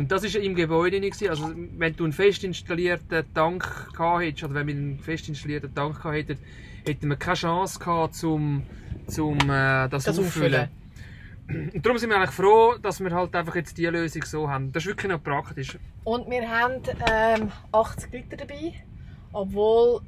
Und 0.00 0.10
das 0.10 0.22
war 0.22 0.40
im 0.40 0.54
Gebäude 0.54 0.98
nicht. 0.98 1.22
Also, 1.28 1.52
wenn 1.76 1.94
du 1.94 2.04
einen 2.04 2.14
fest 2.14 2.42
installierten 2.42 3.22
Tank 3.34 3.92
gehabt 3.92 4.22
hättest, 4.22 4.44
oder 4.44 4.54
wenn 4.54 4.66
wir 4.66 4.74
einen 4.74 4.98
fest 4.98 5.28
installierten 5.28 5.74
Tank 5.74 5.98
gehabt 5.98 6.16
hätten, 6.16 6.38
hätten 6.86 7.08
wir 7.08 7.16
keine 7.16 7.36
Chance 7.36 7.78
gehabt, 7.78 8.14
zum, 8.14 8.62
zum 9.06 9.38
äh, 9.40 9.88
das, 9.90 10.04
Das 10.04 10.18
auffüllen. 10.18 10.68
auffüllen. 11.48 11.70
Und 11.74 11.84
darum 11.84 11.98
sind 11.98 12.08
wir 12.08 12.16
eigentlich 12.16 12.30
froh, 12.30 12.76
dass 12.80 13.00
wir 13.00 13.10
halt 13.10 13.34
einfach 13.34 13.54
jetzt 13.56 13.76
diese 13.76 13.90
Lösung 13.90 14.22
so 14.24 14.48
haben. 14.48 14.72
Das 14.72 14.84
ist 14.84 14.86
wirklich 14.86 15.12
noch 15.12 15.22
praktisch. 15.22 15.76
Und 16.04 16.30
wir 16.30 16.48
haben 16.48 16.80
ähm, 17.12 17.52
80 17.72 18.12
Liter 18.12 18.36
dabei. 18.38 18.72
Obwohl, 19.32 20.00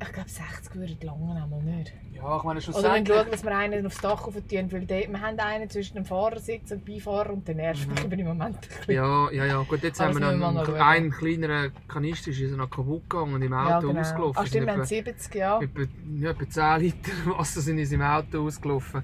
ich 0.00 0.12
glaube 0.12 0.28
60 0.28 0.74
würden 0.74 0.98
lange 1.02 1.42
einmal 1.42 1.62
nicht. 1.62 1.92
Ja, 2.12 2.36
ich 2.36 2.42
meine, 2.42 2.42
Oder 2.44 2.54
wir 2.54 2.60
schlussendlich... 2.60 3.16
schauen, 3.16 3.30
dass 3.30 3.44
wir 3.44 3.56
einen 3.56 3.86
aufs 3.86 4.00
Dach 4.00 4.22
tun, 4.22 4.72
weil 4.72 4.86
dort, 4.86 5.08
wir 5.08 5.20
haben 5.20 5.38
einen 5.40 5.70
zwischen 5.70 5.94
dem 5.94 6.04
Fahrersitz 6.04 6.70
und 6.70 6.86
dem 6.86 6.94
Beifahrer 6.94 7.32
und 7.32 7.46
der 7.48 7.54
nervt 7.54 7.88
mich 7.88 8.04
eben 8.04 8.18
im 8.20 8.26
Moment 8.26 8.56
ein 8.56 8.60
bisschen. 8.60 8.94
Ja, 8.94 9.30
ja, 9.30 9.44
ja. 9.44 9.62
Gut, 9.62 9.82
jetzt 9.82 10.00
haben 10.00 10.14
wir 10.14 10.20
das 10.20 10.36
noch 10.36 10.66
wir 10.68 10.74
einen, 10.74 10.82
einen 10.82 11.10
kleineren 11.10 11.72
Kanister, 11.88 12.30
ist 12.30 12.40
noch 12.56 12.70
kaputt 12.70 13.08
gegangen 13.08 13.34
und 13.34 13.42
im 13.42 13.52
Auto 13.52 13.70
Ja, 13.70 13.80
genau. 13.80 14.00
ausgelaufen. 14.00 14.36
Ach 14.42 14.46
stimmt, 14.46 14.66
wir 14.66 14.72
haben 14.74 14.84
Sind 14.84 15.04
70, 15.06 15.34
ja. 15.34 15.60
etwa, 15.60 15.80
etwa, 15.82 15.92
ja, 16.16 16.30
etwa 16.30 16.48
10 16.48 16.80
Liter 16.80 17.10
Wasser 17.38 17.60
sind 17.60 17.78
uns 17.78 17.92
im 17.92 18.02
Auto 18.02 18.44
ausgelaufen. 18.44 19.02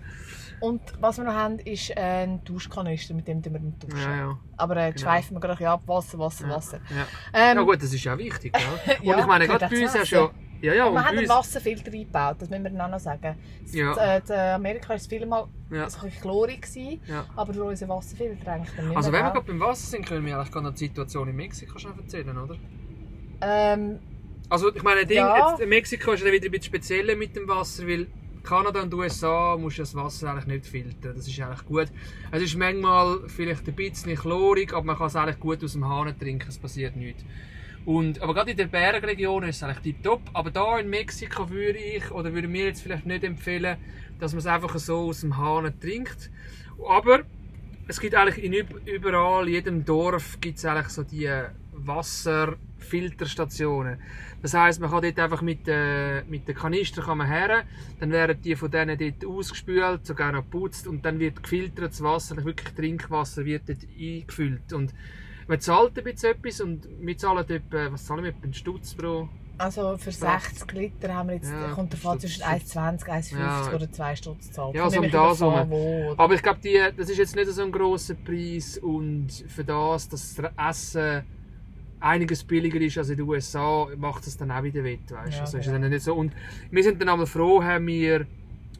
Und 0.60 0.80
was 1.00 1.18
wir 1.18 1.24
noch 1.24 1.34
haben, 1.34 1.58
ist 1.58 1.94
ein 1.96 2.42
Duschkanister, 2.44 3.12
mit 3.14 3.28
dem 3.28 3.44
wir 3.44 3.50
dann 3.50 3.74
duschen. 3.78 3.98
Ja, 4.00 4.16
ja. 4.16 4.38
Aber 4.56 4.76
äh, 4.76 4.92
Genau. 4.92 5.02
schweifen 5.02 5.34
wir 5.36 5.40
gleich 5.40 5.66
ab, 5.66 5.82
Wasser, 5.86 6.18
Wasser, 6.18 6.46
Ja. 6.46 6.54
Wasser. 6.56 6.80
Ja. 6.90 7.06
Ähm, 7.50 7.58
ja 7.58 7.62
gut, 7.64 7.82
das 7.82 7.92
ist 7.92 8.04
ja 8.04 8.16
wichtig, 8.16 8.52
gell? 8.52 8.96
Und 9.00 9.04
Ja, 9.04 9.18
ich 9.18 9.26
meine, 9.26 9.46
gerade 9.46 9.68
bei 9.68 9.82
uns 9.82 9.94
hast 9.94 10.12
du 10.12 10.16
ja... 10.16 10.30
Ja, 10.64 10.74
ja, 10.74 10.84
und 10.84 10.90
und 10.90 10.94
wir 10.96 11.04
haben 11.04 11.18
einen. 11.18 11.28
Wasserfilter 11.28 11.92
eingebaut, 11.92 12.36
das 12.38 12.48
müssen 12.50 12.64
wir 12.64 12.70
dann 12.70 12.90
noch 12.90 12.98
sagen. 13.00 13.36
Ja. 13.72 13.94
Ja. 13.96 14.16
In 14.16 14.32
Amerika 14.60 14.88
war 14.90 14.96
es 14.96 15.06
vielmal 15.06 15.46
Ja. 15.70 15.88
so 15.90 15.98
ein 15.98 16.04
bisschen 16.06 16.22
chlorig, 16.22 16.62
gewesen, 16.62 17.00
Ja. 17.06 17.26
aber 17.36 17.52
durch 17.52 17.68
unseren 17.68 17.88
Wasserfilter 17.90 18.52
eigentlich 18.52 18.76
nicht 18.82 18.96
Also 18.96 19.12
wenn 19.12 19.24
wir 19.24 19.30
gerade 19.32 19.46
beim 19.46 19.60
Wasser 19.60 19.86
sind, 19.90 20.06
können 20.06 20.24
wir 20.24 20.36
eigentlich 20.38 20.52
gerade 20.52 20.72
die 20.72 20.78
Situation 20.78 21.28
in 21.28 21.36
Mexiko 21.36 21.78
schon 21.78 21.98
erzählen, 21.98 22.36
oder? 22.38 22.56
ähm, 23.42 23.98
Also 24.48 24.74
ich 24.74 24.82
meine, 24.82 25.06
Ding, 25.06 25.18
Ja. 25.18 25.50
jetzt, 25.58 25.66
Mexiko 25.68 26.12
ist 26.12 26.24
ja 26.24 26.32
wieder 26.32 26.46
ein 26.46 26.50
bisschen 26.50 26.64
spezieller 26.66 27.16
mit 27.16 27.34
dem 27.36 27.48
Wasser, 27.48 27.86
weil 27.86 28.06
Kanada 28.42 28.82
und 28.82 28.92
USA 28.92 29.56
musst 29.58 29.78
du 29.78 29.82
das 29.82 29.94
Wasser 29.94 30.30
eigentlich 30.30 30.46
nicht 30.46 30.66
filtern. 30.66 31.14
Das 31.16 31.26
ist 31.26 31.40
eigentlich 31.40 31.64
gut. 31.64 31.88
Es 32.30 32.42
ist 32.42 32.56
manchmal 32.56 33.20
vielleicht 33.28 33.66
ein 33.66 33.74
bisschen 33.74 34.14
chlorig, 34.16 34.72
aber 34.74 34.84
man 34.84 34.96
kann 34.98 35.06
es 35.06 35.16
eigentlich 35.16 35.40
gut 35.40 35.64
aus 35.64 35.72
dem 35.72 35.88
Hahn 35.88 36.14
trinken, 36.18 36.48
es 36.48 36.58
passiert 36.58 36.94
nichts. 36.94 37.24
Und, 37.86 38.22
aber 38.22 38.34
gerade 38.34 38.50
in 38.52 38.56
der 38.56 38.66
Bergregion 38.66 39.44
ist 39.44 39.56
es 39.56 39.62
eigentlich 39.62 39.94
tiptop. 39.94 40.22
Aber 40.32 40.50
da 40.50 40.78
in 40.78 40.88
Mexiko 40.88 41.50
würde 41.50 41.78
ich, 41.78 42.10
oder 42.10 42.32
würde 42.32 42.48
mir 42.48 42.64
jetzt 42.64 42.82
vielleicht 42.82 43.04
nicht 43.06 43.24
empfehlen, 43.24 43.76
dass 44.20 44.32
man 44.32 44.38
es 44.38 44.46
einfach 44.46 44.76
so 44.78 45.08
aus 45.08 45.20
dem 45.20 45.36
Hahn 45.36 45.70
trinkt. 45.80 46.30
Aber 46.88 47.20
es 47.86 48.00
gibt 48.00 48.14
eigentlich 48.14 48.42
in 48.42 48.54
üb- 48.54 48.86
überall, 48.86 49.46
in 49.46 49.52
jedem 49.54 49.84
Dorf 49.84 50.38
gibt 50.40 50.56
es 50.58 50.64
eigentlich 50.64 50.88
so 50.88 51.02
die 51.02 51.30
Wasserfilterstationen. 51.72 53.98
Das 54.40 54.54
heißt, 54.54 54.80
man 54.80 54.90
kann 54.90 55.02
dort 55.02 55.18
einfach 55.18 55.42
mit, 55.42 55.68
äh, 55.68 56.22
mit 56.24 56.48
den 56.48 56.54
Kanister 56.54 57.02
kann 57.02 57.18
man 57.18 57.26
her, 57.26 57.64
dann 58.00 58.10
werden 58.10 58.40
die 58.42 58.56
von 58.56 58.70
denen 58.70 58.96
dort 58.98 59.26
ausgespült, 59.26 60.06
sogar 60.06 60.32
noch 60.32 60.44
geputzt 60.44 60.86
und 60.86 61.04
dann 61.04 61.18
wird 61.18 61.42
gefiltert 61.42 61.92
das 61.92 62.02
Wasser, 62.02 62.42
wirklich 62.44 62.74
Trinkwasser 62.74 63.44
wird 63.44 63.68
dort 63.68 63.80
eingefüllt. 63.98 64.72
Und 64.72 64.94
man 65.48 65.60
zahlt 65.60 65.96
ein 65.98 66.04
bisschen 66.04 66.30
etwas 66.32 66.60
und 66.60 66.88
wir 67.00 67.16
zahlen 67.18 67.48
etwa, 67.48 67.92
was 67.92 68.04
zahlen 68.06 68.22
wir, 68.24 68.30
etwa 68.30 68.44
einen 68.44 68.54
Stutz 68.54 68.94
pro... 68.94 69.28
Also 69.56 69.96
für 69.98 70.10
60 70.10 70.72
Liter 70.72 71.14
haben 71.14 71.28
wir 71.28 71.36
jetzt, 71.36 71.48
Ja, 71.50 71.68
kommt 71.68 71.92
davon 71.92 72.18
Stutz. 72.18 72.22
zwischen 72.22 72.42
1,20, 72.42 73.04
1,50 73.08 73.38
Ja. 73.38 73.72
oder 73.72 73.92
2 73.92 74.16
Stutz 74.16 74.50
zahlt. 74.50 74.74
Ja, 74.74 74.90
so 74.90 74.98
um 74.98 75.04
das 75.04 75.12
drauf 75.38 75.42
an, 75.42 75.58
rum. 75.60 75.70
wo. 75.70 76.10
oder- 76.10 76.20
Aber 76.20 76.34
ich 76.34 76.42
glaube, 76.42 76.58
die- 76.64 76.80
das 76.96 77.08
ist 77.08 77.18
jetzt 77.18 77.36
nicht 77.36 77.48
so 77.48 77.62
ein 77.62 77.70
grosser 77.70 78.14
Preis 78.14 78.78
und 78.78 79.28
für 79.46 79.62
das, 79.62 80.08
dass 80.08 80.34
das 80.34 80.50
Essen 80.70 81.22
einiges 82.00 82.42
billiger 82.42 82.80
ist 82.80 82.98
als 82.98 83.10
in 83.10 83.16
den 83.16 83.28
USA, 83.28 83.86
macht 83.96 84.26
es 84.26 84.36
dann 84.36 84.50
auch 84.50 84.62
wieder 84.64 84.82
wett, 84.82 85.08
weißt? 85.10 85.34
Ja, 85.34 85.40
also 85.42 85.58
ist 85.58 85.66
genau. 85.66 85.78
dann 85.78 85.90
nicht 85.90 86.02
so. 86.02 86.14
Und 86.14 86.32
wir 86.72 86.82
sind 86.82 87.00
dann 87.00 87.08
einmal 87.08 87.26
froh, 87.26 87.62
haben 87.62 87.86
wir, 87.86 88.26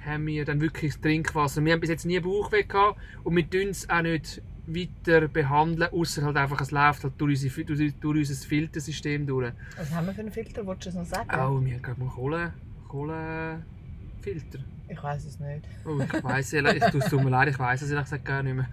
haben 0.04 0.26
wir 0.26 0.44
dann 0.44 0.61
wirklich 0.61 0.92
das 0.94 1.00
Trinkwasser. 1.00 1.64
Wir 1.64 1.73
haben 1.75 1.80
bis 1.80 1.90
jetzt 1.90 2.04
nie 2.04 2.18
Bauchweh 2.18 2.64
gehabt 2.64 2.99
und 3.23 3.37
wir 3.37 3.49
tun 3.49 3.68
es 3.71 3.88
auch 3.88 4.02
nicht 4.02 4.42
weiter 4.66 5.28
behandeln, 5.28 5.92
außer 5.92 6.23
halt 6.23 6.37
einfach, 6.37 6.61
es 6.61 6.71
läuft 6.71 7.04
halt 7.04 7.14
durch, 7.18 7.42
unsere, 7.42 7.64
durch, 7.64 7.94
durch 8.00 8.30
unser 8.30 8.47
Filtersystem 8.47 9.26
durch. 9.26 9.52
Was 9.76 9.90
haben 9.92 10.06
wir 10.06 10.14
für 10.14 10.21
einen 10.21 10.33
Filter? 10.33 10.64
Wolltest 10.66 10.94
du 10.94 10.99
das 10.99 11.11
noch 11.11 11.16
sagen? 11.16 11.28
Oh, 11.30 11.64
wir 11.64 11.75
haben 11.75 11.83
gerade 11.83 12.00
mal 12.00 12.11
Kohle, 12.11 12.52
Kohlefilter. 12.88 14.59
Ich 14.87 15.02
weiß 15.02 15.25
es 15.25 15.40
nicht. 15.40 15.66
Oh, 15.87 15.99
ich 15.99 16.85
tue 16.90 17.00
es 17.00 17.11
tut 17.11 17.25
mir 17.25 17.30
leid, 17.30 17.49
ich 17.49 17.59
weiss 17.59 17.83
es 17.83 17.90
ehrlich 17.90 18.04
gesagt 18.04 18.25
gar 18.25 18.42
nicht 18.42 18.54
mehr. 18.54 18.68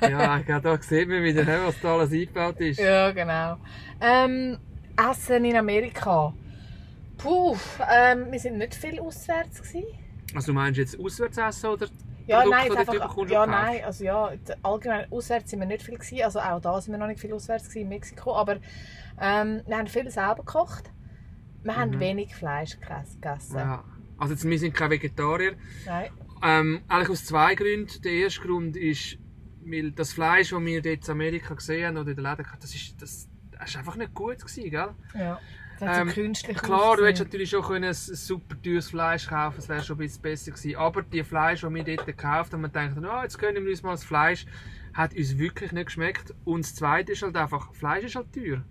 ja, 0.46 0.60
da 0.60 0.80
sieht 0.80 1.08
man 1.08 1.22
wieder, 1.22 1.44
ne, 1.44 1.60
was 1.64 1.80
da 1.80 1.94
alles 1.94 2.12
eingebaut 2.12 2.60
ist. 2.60 2.78
Ja, 2.78 3.10
genau. 3.10 3.56
Ähm, 4.00 4.56
Essen 4.96 5.44
in 5.44 5.56
Amerika. 5.56 6.32
Puh, 7.18 7.56
ähm, 7.92 8.30
wir 8.30 8.38
sind 8.38 8.58
nicht 8.58 8.74
viel 8.74 9.00
auswärts 9.00 9.62
gewesen. 9.62 9.84
Also 10.34 10.48
du 10.48 10.52
meinst 10.52 10.78
jetzt 10.78 10.98
auswärts 10.98 11.38
essen 11.38 11.70
oder 11.70 11.88
Ja, 12.26 12.40
Produkte, 12.42 12.50
nein, 12.50 12.70
die 12.70 12.76
jetzt 12.78 12.88
du 12.92 13.00
bekommst 13.00 13.32
ja, 13.32 13.46
nein, 13.46 13.84
also 13.84 14.04
ja, 14.04 14.32
allgemein 14.62 15.12
auswärts 15.12 15.50
sind 15.50 15.60
wir 15.60 15.66
nicht 15.66 15.82
viel 15.82 15.94
gewesen, 15.98 16.22
also 16.22 16.40
auch 16.40 16.60
da 16.60 16.80
sind 16.80 16.92
wir 16.92 16.98
noch 16.98 17.06
nicht 17.06 17.20
viel 17.20 17.32
auswärts 17.32 17.64
gewesen, 17.68 17.82
in 17.82 17.88
Mexiko, 17.88 18.34
aber 18.34 18.56
ähm, 19.20 19.62
wir 19.66 19.76
haben 19.78 19.86
viel 19.86 20.10
selber 20.10 20.36
gekocht. 20.36 20.90
Wir 21.62 21.76
haben 21.76 21.90
Mhm. 21.92 22.00
wenig 22.00 22.34
Fleisch 22.34 22.78
gegessen. 22.78 23.56
Ja. 23.56 23.84
Also 24.18 24.34
jetzt, 24.34 24.44
wir 24.48 24.58
sind 24.58 24.74
keine 24.74 24.90
Vegetarier. 24.90 25.54
Nein. 25.84 26.10
Ähm, 26.42 26.82
eigentlich 26.88 27.10
aus 27.10 27.24
zwei 27.24 27.54
Gründen. 27.54 28.02
Der 28.02 28.12
erste 28.12 28.40
Grund 28.42 28.76
ist, 28.76 29.18
weil 29.64 29.90
das 29.92 30.12
Fleisch, 30.12 30.50
das 30.50 30.60
wir 30.60 30.82
dort 30.82 31.04
in 31.08 31.10
Amerika 31.10 31.54
gesehen 31.54 31.86
haben 31.86 31.96
oder 31.98 32.10
in 32.10 32.16
der 32.22 32.30
Läden, 32.36 32.46
das 32.60 32.74
ist, 32.74 33.00
das, 33.02 33.28
das 33.58 33.70
ist 33.70 33.76
einfach 33.76 33.96
nicht 33.96 34.14
gut 34.14 34.38
gewesen, 34.38 34.70
gell? 34.70 34.88
Ja. 35.14 35.40
Das 35.78 35.98
Ähm, 35.98 36.08
künstlich 36.08 36.56
Klar, 36.58 36.96
du 36.96 37.04
hättest 37.04 37.24
natürlich 37.24 37.50
schon 37.50 37.62
können 37.62 37.84
ein 37.84 37.94
super 37.94 38.56
teures 38.62 38.90
Fleisch 38.90 39.26
kaufen 39.26 39.56
das 39.56 39.68
wäre 39.68 39.82
schon 39.82 39.96
ein 39.96 39.98
bisschen 39.98 40.22
besser 40.22 40.50
gewesen. 40.52 40.76
Aber 40.76 41.02
die 41.02 41.22
Fleisch, 41.22 41.60
die 41.60 41.74
wir 41.74 41.84
dort 41.84 42.06
gekauft 42.06 42.52
haben, 42.52 42.62
wir 42.62 42.68
dachten, 42.68 43.04
oh, 43.04 43.22
jetzt 43.22 43.38
gönnen 43.38 43.64
wir 43.64 43.70
uns 43.70 43.82
mal 43.82 43.92
das 43.92 44.04
Fleisch, 44.04 44.46
hat 44.94 45.14
uns 45.14 45.38
wirklich 45.38 45.72
nicht 45.72 45.86
geschmeckt. 45.86 46.34
Und 46.44 46.64
das 46.64 46.74
Zweite 46.74 47.12
ist 47.12 47.22
halt 47.22 47.36
einfach, 47.36 47.74
Fleisch 47.74 48.04
ist 48.04 48.16
halt 48.16 48.32
teuer. 48.32 48.62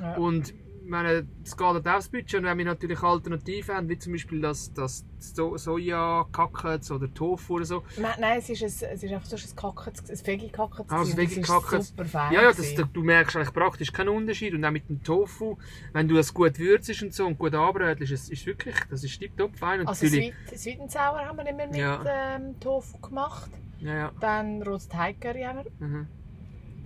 Ja. 0.00 0.14
Und 0.16 0.54
meine, 0.86 1.26
es 1.44 1.56
geht 1.56 1.66
halt 1.66 1.86
aufs 1.88 2.08
Budget 2.08 2.34
und 2.40 2.44
wenn 2.44 2.58
wir 2.58 2.64
natürlich 2.64 3.02
Alternativen 3.02 3.74
haben, 3.74 3.88
wie 3.88 3.98
zum 3.98 4.12
Beispiel 4.12 4.40
das, 4.40 4.72
das 4.72 5.04
so 5.18 5.56
Soja-Kackets 5.56 6.90
oder 6.90 7.12
Tofu 7.12 7.54
oder 7.56 7.64
so. 7.64 7.82
Nein, 7.98 8.12
nein, 8.20 8.38
es 8.38 8.48
ist, 8.50 8.62
ein, 8.62 8.90
es 8.92 9.02
ist 9.02 9.12
einfach 9.12 9.26
so 9.26 9.36
ein 9.36 9.56
Kackets, 9.56 10.10
ein 10.10 10.26
Veggie-Kackets. 10.26 10.90
Ah, 10.90 10.98
das 10.98 11.10
gewesen. 11.10 11.16
Veggie-Kackets. 11.16 11.72
ist 11.84 11.88
super 11.88 12.04
fein. 12.04 12.32
Ja, 12.32 12.42
ja, 12.42 12.52
das, 12.52 12.74
du 12.92 13.02
merkst 13.02 13.36
eigentlich 13.36 13.52
praktisch 13.52 13.92
keinen 13.92 14.08
Unterschied. 14.10 14.54
Und 14.54 14.64
auch 14.64 14.70
mit 14.70 14.88
dem 14.88 15.02
Tofu, 15.02 15.56
wenn 15.92 16.08
du 16.08 16.14
das 16.14 16.32
gut 16.32 16.58
würzt 16.58 17.02
und 17.02 17.12
so 17.12 17.26
und 17.26 17.38
gut 17.38 17.54
anbrätst, 17.54 18.02
ist 18.10 18.30
es 18.30 18.46
wirklich, 18.46 18.76
das 18.90 19.02
ist 19.04 19.18
tiptop 19.18 19.56
fein. 19.56 19.80
Und 19.80 19.88
Also 19.88 20.06
Sweet, 20.06 20.34
Sweet 20.54 20.80
and 20.80 20.90
Sour 20.90 21.18
haben 21.24 21.36
wir 21.38 21.46
immer 21.48 21.66
mit 21.66 21.76
Ja. 21.76 22.04
ähm, 22.36 22.58
Tofu 22.60 22.98
gemacht. 22.98 23.50
ja, 23.80 23.94
ja. 23.94 24.12
Dann 24.20 24.62
rotes 24.62 24.88
Thai-Curry 24.88 25.42
haben 25.42 25.64
wir. 25.64 25.86
Mhm. 25.86 26.06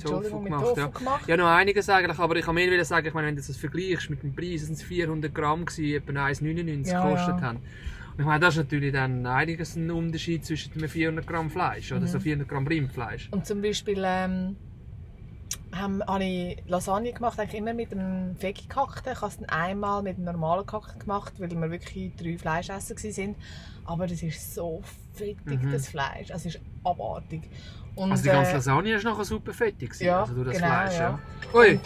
Mit 0.05 0.45
gemacht, 0.45 0.65
Tofu 0.65 0.81
ja. 0.81 0.87
gemacht. 0.87 1.29
Ja, 1.29 1.37
noch 1.37 1.47
einiges 1.49 1.89
eigentlich, 1.89 2.19
aber 2.19 2.37
ich 2.37 2.45
kann 2.45 2.55
mehr 2.55 2.85
sagen, 2.85 3.07
ich 3.07 3.15
meine, 3.15 3.29
wenn 3.29 3.37
du 3.37 3.43
das 3.43 3.57
vergleichst 3.57 4.11
mit 4.11 4.23
dem 4.23 4.35
Preis, 4.35 4.63
sind 4.63 4.75
es 4.75 4.83
400 4.83 5.35
Gramm 5.35 5.65
gewesen, 5.65 5.95
etwa 6.09 6.27
1,99 6.27 6.89
Ja, 6.91 7.03
gekostet 7.05 7.37
ja. 7.37 7.43
haben. 7.43 7.57
Und 7.59 8.19
ich 8.21 8.27
meine, 8.27 8.41
das 8.41 8.55
ist 8.57 8.65
natürlich 8.65 8.93
dann 8.93 9.25
einiges 9.27 9.77
ein 9.77 9.91
Unterschied 9.91 10.45
zwischen 10.45 10.73
einem 10.75 10.89
400 10.89 11.27
Gramm 11.27 11.51
Fleisch 11.51 11.93
oder 11.93 12.03
Mhm. 12.03 12.07
so 12.07 12.21
400 12.21 12.49
Gramm 12.49 12.67
Rindfleisch. 12.67 13.29
Und 13.31 13.47
zum 13.47 13.63
Beispiel 13.63 14.03
ähm, 14.05 14.57
haben, 15.73 16.03
habe 16.05 16.25
ich 16.25 16.63
Lasagne 16.67 17.13
gemacht, 17.13 17.39
eigentlich 17.39 17.61
immer 17.61 17.75
mit 17.75 17.93
dem 17.93 18.35
Veggie-Kakten. 18.41 19.13
Ich 19.13 19.21
habe 19.21 19.29
es 19.31 19.39
dann 19.39 19.49
einmal 19.49 20.03
mit 20.03 20.17
dem 20.19 20.25
normalen 20.25 20.67
Kakten 20.67 20.99
gemacht, 20.99 21.35
weil 21.39 21.51
wir 21.51 21.71
wirklich 21.71 22.13
drei 22.17 22.37
Fleischesser 22.37 22.95
waren. 22.97 23.35
Aber 23.85 24.07
das 24.07 24.23
ist 24.23 24.55
so 24.55 24.83
fettig, 25.15 25.63
Mhm. 25.63 25.71
das 25.73 25.89
Fleisch. 25.89 26.31
Es 26.31 26.45
ist 26.47 26.61
abartig. 26.85 27.43
Und, 28.01 28.13
Also 28.13 28.23
die 28.23 28.29
ganze 28.31 28.53
äh, 28.53 28.55
Lasagne 28.55 28.95
ist 28.95 29.05
nachher 29.05 29.25
super 29.25 29.53
fettig 29.53 29.95
ja, 30.01 30.21
also 30.21 30.35
durch 30.35 30.49
das 30.49 30.57
genau, 30.57 30.69
Fleisch. 30.69 30.99
Ja. 30.99 31.19
ja. 31.53 31.59
Ui, 31.59 31.81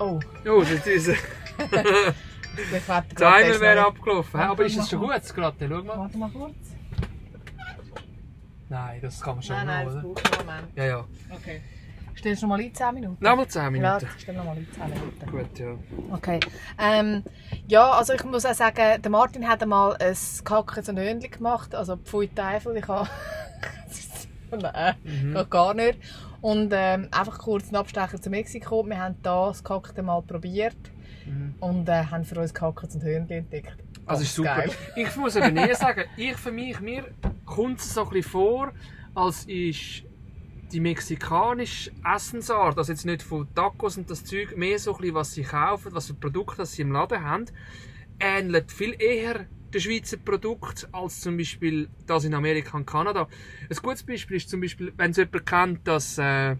Oh, 0.00 0.20
oh, 0.46 0.60
das 0.60 0.86
ist, 0.86 1.08
der 1.58 3.08
Timer 3.16 3.60
wäre 3.60 3.86
abgelaufen. 3.86 4.40
Aber 4.40 4.64
ist 4.64 4.78
das 4.78 4.88
schon 4.88 5.00
gut, 5.00 5.10
das 5.10 5.34
Gratte? 5.34 5.66
Schau 5.68 5.82
mal. 5.82 5.98
Warte 5.98 6.18
mal 6.18 6.30
kurz. 6.30 6.54
Nein, 8.68 9.00
das 9.00 9.20
kann 9.20 9.34
man 9.34 9.42
schon 9.42 9.56
Nein, 9.56 9.66
nein, 9.66 9.86
noch, 9.86 10.04
oder? 10.04 10.22
Moment. 10.38 10.76
Ja, 10.76 10.84
ja. 10.84 11.04
Okay. 11.30 11.62
Stellst 12.16 12.42
du 12.42 12.46
noch 12.46 12.56
mal 12.56 12.60
in 12.60 12.74
10 12.74 12.94
Minuten? 12.94 13.24
Nochmal 13.24 13.48
10 13.48 13.62
Ja, 13.62 13.70
Minuten. 13.70 14.08
stell 14.18 14.34
noch 14.36 14.44
mal 14.44 14.56
in 14.56 14.72
10 14.72 14.90
Minuten. 14.90 15.30
Gut, 15.30 15.58
ja. 15.58 15.74
Okay. 16.12 16.40
Ähm, 16.78 17.24
ja, 17.66 17.90
also 17.90 18.12
ich 18.12 18.24
muss 18.24 18.44
auch 18.44 18.54
sagen, 18.54 19.02
der 19.02 19.10
Martin 19.10 19.48
hat 19.48 19.62
einmal 19.62 19.96
ein 19.96 20.16
Kackens 20.44 20.88
und 20.88 20.98
Hühnchen 20.98 21.30
gemacht, 21.30 21.74
also 21.74 21.96
Pfui 21.96 22.28
Teufel, 22.28 22.76
ich 22.76 22.86
habe... 22.86 23.08
Nein, 24.50 24.94
Mhm. 25.04 25.34
geht 25.34 25.50
gar 25.50 25.74
nicht. 25.74 25.98
Und 26.40 26.72
ähm, 26.72 27.08
einfach 27.10 27.38
kurz 27.38 27.64
einen 27.68 27.76
Abstecher 27.76 28.20
zu 28.20 28.30
Mexiko. 28.30 28.86
Wir 28.86 28.98
haben 28.98 29.16
da 29.22 29.48
das 29.48 29.62
Kackte 29.64 30.02
mal 30.02 30.22
probiert 30.22 30.76
Mhm. 31.26 31.54
und 31.60 31.88
äh, 31.88 32.04
haben 32.04 32.24
für 32.24 32.40
uns 32.40 32.54
Kackens 32.54 32.94
und 32.94 33.02
Hühnchen 33.02 33.30
entdeckt. 33.30 33.76
Also 34.06 34.22
ist 34.22 34.34
super. 34.34 34.56
Geil. 34.56 34.70
Ich 34.96 35.14
muss 35.16 35.36
aber 35.36 35.50
nie 35.50 35.74
sagen, 35.74 36.04
ich 36.16 36.36
für 36.36 36.52
mich, 36.52 36.80
mir 36.80 37.04
kommt 37.44 37.80
es 37.80 37.92
so 37.92 38.04
ein 38.04 38.08
bisschen 38.10 38.30
vor, 38.30 38.72
als 39.14 39.44
ist 39.44 40.04
die 40.72 40.80
mexikanische 40.80 41.90
Essensart, 42.14 42.76
also 42.78 42.92
jetzt 42.92 43.04
nicht 43.06 43.22
von 43.22 43.48
Tacos 43.54 43.96
und 43.96 44.10
das 44.10 44.24
Zeug, 44.24 44.56
mehr 44.56 44.78
so 44.78 44.92
ein 44.94 45.00
bisschen, 45.00 45.14
was 45.14 45.32
sie 45.32 45.42
kaufen, 45.42 45.92
was 45.94 46.06
für 46.08 46.14
Produkte 46.14 46.64
sie 46.66 46.82
im 46.82 46.92
Laden 46.92 47.22
haben, 47.24 47.46
ähnelt 48.20 48.70
viel 48.70 48.94
eher 49.00 49.46
den 49.72 49.80
Schweizer 49.80 50.16
Produkt 50.16 50.88
als 50.92 51.20
zum 51.20 51.36
Beispiel 51.36 51.88
das 52.06 52.24
in 52.24 52.34
Amerika 52.34 52.76
und 52.76 52.86
Kanada. 52.86 53.28
Ein 53.68 53.76
gutes 53.82 54.02
Beispiel 54.02 54.36
ist 54.36 54.48
zum 54.48 54.60
Beispiel, 54.60 54.92
wenn 54.96 55.10
es 55.10 55.16
jemand 55.16 55.46
kennt, 55.46 55.86
dass 55.88 56.18
äh, 56.18 56.56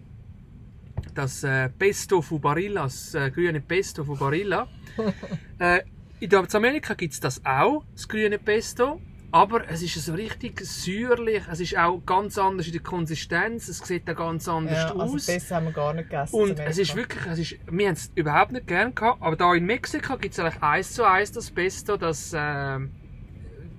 das 1.13 1.43
äh, 1.43 1.69
Pesto 1.69 2.21
von 2.21 2.41
Barilla, 2.41 2.83
das 2.83 3.13
äh, 3.15 3.31
grüne 3.31 3.61
Pesto 3.61 4.03
von 4.03 4.17
Barilla, 4.17 4.67
äh, 5.59 5.81
in 6.19 6.33
Amerika 6.35 6.93
gibt 6.93 7.13
es 7.13 7.19
das 7.19 7.45
auch, 7.45 7.83
das 7.93 8.07
grüne 8.07 8.37
Pesto. 8.37 8.99
Aber 9.31 9.69
es 9.69 9.83
ist 9.83 9.93
so 9.93 10.13
richtig 10.13 10.59
säuerlich, 10.61 11.43
es 11.51 11.59
ist 11.59 11.77
auch 11.77 12.01
ganz 12.03 12.37
anders 12.39 12.65
in 12.65 12.73
der 12.73 12.81
Konsistenz, 12.81 13.67
es 13.67 13.77
sieht 13.77 14.09
auch 14.09 14.15
ganz 14.15 14.47
anders 14.47 14.75
Ja, 14.75 14.95
also 14.95 15.15
aus. 15.15 15.27
besser 15.27 15.57
haben 15.57 15.65
wir 15.67 15.71
gar 15.71 15.93
nicht 15.93 16.09
gegessen. 16.09 16.35
Und 16.35 16.59
es 16.59 16.79
ist 16.79 16.95
wirklich, 16.95 17.23
es 17.27 17.37
ist, 17.37 17.55
wir 17.69 17.87
haben 17.87 17.93
es 17.93 18.11
überhaupt 18.15 18.51
nicht 18.53 18.65
gern 18.65 18.95
gehabt, 18.95 19.21
aber 19.21 19.35
da 19.35 19.53
in 19.53 19.65
Mexiko 19.65 20.17
gibt 20.17 20.33
es 20.33 20.39
eigentlich 20.39 20.63
eins 20.63 20.93
zu 20.93 21.03
eins 21.03 21.31
das 21.31 21.51
Pesto, 21.51 21.95
das, 21.95 22.31
ähm, 22.35 22.89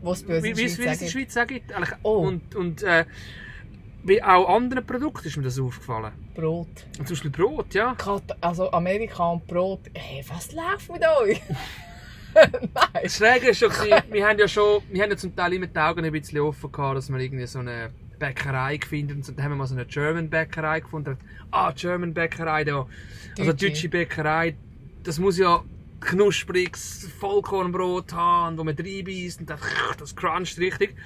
Was 0.02 0.23
bei 0.23 0.37
uns 0.37 0.45
wie, 0.45 0.57
wie 0.57 0.64
es 0.64 0.78
wie 0.78 0.83
Schweiz 0.83 0.95
es 0.97 1.00
in 1.00 1.07
der. 1.07 1.12
Schweiz 1.12 1.37
auch 1.37 1.47
gibt. 1.47 1.73
Eigentlich. 1.73 1.99
Oh. 2.02 2.19
Und, 2.26 2.54
und 2.54 2.83
äh, 2.83 3.04
wie 4.02 4.23
auch 4.23 4.49
anderen 4.54 4.87
Produkten 4.87 5.26
ist 5.28 5.37
mir 5.37 5.42
das 5.42 5.59
aufgefallen. 5.61 6.12
Brot. 6.35 6.69
Und 6.99 7.07
zum 7.07 7.14
Beispiel 7.16 7.30
Brot, 7.30 7.75
ja. 7.75 7.95
Kat- 7.97 8.37
Also 8.42 8.71
Amerika 8.73 9.28
und 9.30 9.47
Brot. 9.47 9.80
Hey, 9.95 10.25
was 10.28 10.52
läuft 10.52 10.90
mit 10.92 11.02
euch? 11.23 11.40
Nein. 12.35 13.02
Das 13.02 13.16
Schräge 13.16 13.49
ist 13.50 13.59
schon, 13.59 13.71
wir 14.11 14.26
haben 14.26 14.38
ja 14.38 14.47
schon, 14.49 14.83
wir 14.90 15.02
haben 15.02 15.11
ja 15.11 15.16
zum 15.16 15.35
Teil 15.35 15.52
immer 15.54 15.66
die 15.66 15.78
Augen 15.78 16.04
ein 16.04 16.12
bisschen 16.12 16.38
offen 16.40 16.71
gehabt, 16.71 16.97
dass 16.97 17.11
wir 17.11 17.19
irgendwie 17.19 17.47
so 17.47 17.59
eine 17.59 17.90
Bäckerei 18.19 18.76
gefunden 18.76 19.16
und 19.16 19.25
so, 19.25 19.33
dann 19.33 19.45
haben 19.45 19.52
wir 19.52 19.57
mal 19.57 19.66
so 19.66 19.75
eine 19.75 19.85
German 19.87 20.30
Bäckerei 20.30 20.80
gefunden. 20.80 21.16
Ah, 21.50 21.73
German 21.73 22.14
Bäckerei 22.14 22.64
da. 22.64 22.87
Also 23.38 23.52
deutsche 23.52 23.88
Bäckerei, 23.88 24.54
das 25.02 25.19
muss 25.19 25.38
ja 25.38 25.62
knuspriges 26.00 27.09
Vollkornbrot 27.19 28.12
haben, 28.12 28.59
wo 28.59 28.64
man 28.64 28.75
reinbeißt 28.75 29.40
und 29.40 29.50
dann, 29.50 29.59
das 29.99 30.16
cruncht 30.16 30.59
richtig. 30.59 30.97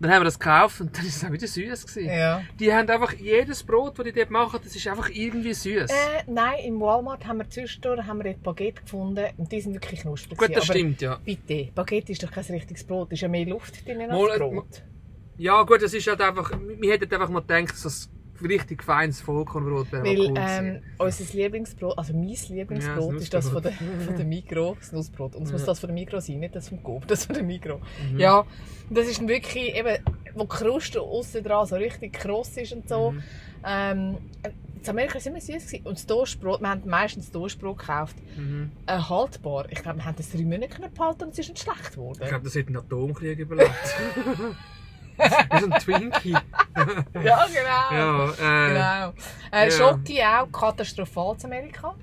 Dann 0.00 0.10
haben 0.12 0.20
wir 0.20 0.24
das 0.24 0.38
gekauft 0.38 0.80
und 0.80 0.96
dann 0.96 1.04
ist 1.04 1.16
es 1.16 1.24
auch 1.24 1.30
wieder 1.30 1.46
süß 1.46 1.86
gewesen. 1.86 2.08
Ja. 2.08 2.42
Die 2.58 2.72
haben 2.72 2.88
einfach 2.88 3.12
jedes 3.12 3.62
Brot, 3.62 3.98
das 3.98 4.06
die 4.06 4.12
dort 4.12 4.30
machen, 4.30 4.58
das 4.64 4.74
ist 4.74 4.86
einfach 4.88 5.10
irgendwie 5.10 5.52
süß. 5.52 5.90
Äh, 5.90 6.24
nein, 6.26 6.64
im 6.64 6.80
Walmart 6.80 7.26
haben 7.26 7.36
wir 7.38 7.50
zwischendurch 7.50 8.06
haben 8.06 8.24
wir 8.24 8.32
Baguette 8.32 8.80
gefunden 8.80 9.26
und 9.36 9.52
die 9.52 9.60
sind 9.60 9.74
wirklich 9.74 10.00
knusprig. 10.00 10.38
Gut, 10.38 10.48
das. 10.56 10.56
Aber 10.56 10.72
stimmt, 10.78 11.02
ja. 11.02 11.20
Bitte, 11.22 11.68
Baguette 11.74 12.12
ist 12.12 12.22
doch 12.22 12.30
kein 12.30 12.44
richtiges 12.44 12.82
Brot, 12.84 13.12
ist 13.12 13.20
ja 13.20 13.28
mehr 13.28 13.44
Luft 13.44 13.86
drin 13.86 14.00
als 14.00 14.34
äh, 14.34 14.38
Brot. 14.38 14.82
Ja, 15.36 15.62
gut, 15.64 15.82
das 15.82 15.92
ist 15.92 16.06
halt 16.06 16.22
einfach, 16.22 16.50
wir 16.58 16.92
hätten 16.92 17.12
einfach 17.12 17.28
mal 17.28 17.40
gedacht, 17.40 17.70
dass 17.70 17.82
das 17.82 18.10
richtig 18.42 18.82
feines 18.82 19.20
Vollkornbrot 19.20 19.92
wäre 19.92 20.04
Weil 20.04 20.20
cool 20.30 20.34
ähm, 20.36 20.82
unser 20.98 21.36
Lieblingsbrot, 21.36 21.98
also 21.98 22.12
mein 22.12 22.28
Lieblingsbrot 22.28 23.06
Ja, 23.08 23.12
das 23.14 23.22
ist 23.22 23.34
das 23.34 23.48
von 23.48 23.62
der, 23.62 23.72
von 23.72 24.16
der 24.16 24.24
Migros, 24.24 24.76
das 24.80 24.92
Nussbrot. 24.92 25.36
Und 25.36 25.44
es 25.44 25.52
muss 25.52 25.60
Ja. 25.62 25.66
das 25.68 25.80
von 25.80 25.88
der 25.88 25.94
Migros 25.94 26.26
sein, 26.26 26.40
nicht 26.40 26.54
das 26.56 26.68
vom 26.68 26.82
Coop, 26.82 27.06
das 27.06 27.24
von 27.26 27.34
der 27.34 27.44
Migros. 27.44 27.80
Mhm. 28.12 28.18
Ja, 28.18 28.44
das 28.90 29.06
ist 29.08 29.26
wirklich 29.26 29.74
eben, 29.76 29.98
wo 30.34 30.42
die 30.42 30.48
Kruste 30.48 31.00
aussen 31.00 31.42
dran 31.44 31.66
so 31.66 31.76
richtig 31.76 32.12
kross 32.14 32.56
ist 32.56 32.72
und 32.72 32.88
so. 32.88 33.12
Mhm. 33.12 33.22
Ähm, 33.64 34.18
in 34.82 34.88
Amerika 34.88 35.14
war 35.14 35.18
es 35.20 35.26
immer 35.26 35.40
süß. 35.40 35.74
Und 35.84 35.92
das 35.98 36.06
Toastbrot, 36.06 36.62
wir 36.62 36.70
haben 36.70 36.88
meistens 36.88 37.30
Toastbrot 37.30 37.78
gekauft, 37.78 38.16
Mhm. 38.38 38.70
äh, 38.86 38.98
haltbar. 38.98 39.66
Ich 39.70 39.82
glaube, 39.82 39.98
wir 39.98 40.04
haben 40.06 40.16
das 40.16 40.30
drei 40.30 40.42
Monate 40.42 40.80
behalten 40.94 41.24
und 41.24 41.32
es 41.32 41.38
ist 41.40 41.48
nicht 41.50 41.62
schlecht 41.62 41.92
geworden. 41.92 42.18
Ich 42.22 42.28
glaube, 42.28 42.44
das 42.44 42.54
hat 42.56 42.66
einen 42.66 42.76
Atomkrieg 42.78 43.38
überlebt. 43.38 43.70
Wie 45.20 45.60
so 45.60 45.70
ein 45.70 45.80
Twinkie. 45.80 46.36
Ja, 47.22 47.46
genau. 47.46 47.90
Ja, 47.92 48.30
äh, 48.30 48.68
Genau. 48.72 49.12
Äh, 49.52 49.64
ja. 49.64 49.70
Schoki 49.70 50.22
auch 50.22 50.50
katastrophal 50.52 51.36
zu 51.36 51.46
Amerika. 51.46 51.94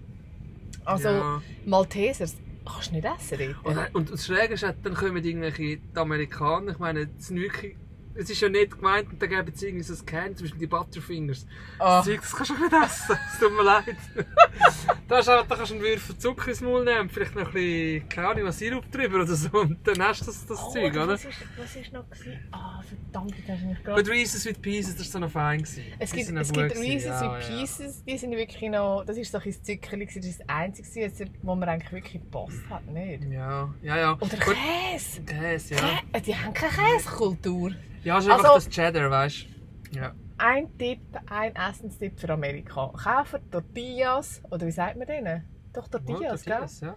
Also 0.85 1.09
ja. 1.09 1.41
Maltesers 1.65 2.35
kannst 2.65 2.91
du 2.91 2.95
nicht 2.95 3.05
essen 3.05 3.55
dort. 3.63 3.77
Und, 3.77 3.95
und 3.95 4.11
das 4.11 4.25
Schräge 4.25 4.53
ist, 4.53 4.63
dann 4.63 4.93
kommen 4.93 5.23
irgendwelche 5.23 5.77
die 5.77 5.81
Amerikaner, 5.95 6.71
ich 6.71 6.79
meine, 6.79 7.07
das 7.07 7.33
wirklich, 7.33 7.75
es 8.17 8.29
ist 8.29 8.41
ja 8.41 8.49
nicht 8.49 8.71
gemeint, 8.71 9.09
und 9.11 9.21
dann 9.21 9.29
geben 9.29 9.51
sie 9.53 9.67
irgendwie 9.67 9.83
so 9.83 9.93
ein 9.93 10.05
Can, 10.05 10.35
zum 10.35 10.45
Beispiel 10.45 10.59
die 10.59 10.67
Butterfingers. 10.67 11.45
Ah. 11.79 11.97
Das 11.97 12.05
Zeug, 12.05 12.21
das 12.21 12.35
kannst 12.35 12.51
du 12.51 12.55
nicht 12.55 12.73
essen, 12.73 13.17
es 13.33 13.39
tut 13.39 13.51
mir 13.53 13.63
leid. 13.63 13.95
da, 15.07 15.19
ist, 15.19 15.29
auch- 15.29 15.45
da 15.47 15.55
kannst 15.55 15.71
du 15.71 15.75
einen 15.75 15.83
Würfel 15.83 16.17
Zucker 16.17 16.49
ins 16.49 16.61
Maul 16.61 16.83
nehmen, 16.83 17.09
vielleicht 17.09 17.35
noch 17.35 17.47
ein 17.47 17.53
bisschen, 17.53 18.09
keine 18.09 18.27
Ahnung, 18.29 18.45
was 18.45 18.59
Sirup 18.59 18.91
drüber 18.91 19.21
oder 19.21 19.35
so, 19.35 19.49
und 19.59 19.87
dann 19.87 20.01
hast 20.03 20.21
du 20.21 20.25
das, 20.25 20.45
das 20.45 20.59
Oh, 20.61 20.71
Zeug, 20.73 20.91
oder? 20.93 21.07
Was 21.09 21.25
ist, 21.25 21.37
was 21.57 21.75
ist 21.75 21.93
noch 21.93 22.09
gewesen? 22.09 22.39
Ah, 22.51 22.81
verdammt, 22.81 23.31
das 23.31 23.49
hast 23.49 23.61
du 23.63 23.67
mich 23.67 23.83
gerade... 23.83 24.03
Gut, 24.03 24.11
Reese's 24.11 24.45
with 24.45 24.59
Pieces, 24.59 24.95
das 24.95 25.07
war 25.07 25.11
so 25.13 25.19
noch 25.19 25.31
fein. 25.31 25.59
Gewesen. 25.61 25.83
Es 25.99 26.11
gibt, 26.11 26.29
es 26.29 26.51
gibt 26.51 26.75
Reese's 26.77 27.05
ja, 27.05 27.37
with 27.37 27.49
ja. 27.49 27.57
Pieces, 27.59 28.03
die 28.03 28.17
sind 28.17 28.31
wirklich 28.31 28.69
noch... 28.71 29.03
Das 29.05 29.17
ist 29.17 29.31
so 29.31 29.37
ein 29.37 29.51
Zuckerli, 29.63 30.05
das 30.05 30.15
ist 30.17 30.39
das 30.39 30.49
einzige, 30.49 31.11
wo 31.43 31.55
mir 31.55 31.67
eigentlich 31.67 31.91
wirklich 31.91 32.13
gepasst 32.21 32.61
hat, 32.69 32.85
nicht? 32.87 33.23
Ja, 33.31 33.73
ja, 33.81 33.97
ja. 33.97 34.13
Oder 34.13 34.37
Käse! 34.37 35.21
Käse, 35.21 35.75
ja. 35.75 35.99
Kä 36.13 36.21
die 36.21 36.35
haben 36.35 36.53
keine 36.53 36.71
Käsekultur. 36.97 37.71
Ja, 38.07 38.17
es 38.19 38.25
ist 38.25 38.31
einfach 38.31 38.53
Also- 38.53 38.65
das 38.65 38.69
Cheddar, 38.69 39.11
weißt 39.11 39.47
du? 39.91 39.99
Ja. 39.99 40.13
Ein 40.37 40.77
Tipp, 40.77 41.01
ein 41.29 41.53
Essenstipp 41.55 42.19
für 42.19 42.29
Amerika. 42.29 42.93
Kaufen 43.03 43.49
Tortillas, 43.51 44.41
oder 44.49 44.65
wie 44.65 44.71
sagt 44.71 44.95
man 44.97 45.07
denen? 45.07 45.43
Doch 45.73 45.87
Tortillas, 45.89 46.43
gell? 46.45 46.53
Tortillas, 46.53 46.79
ja. 46.81 46.95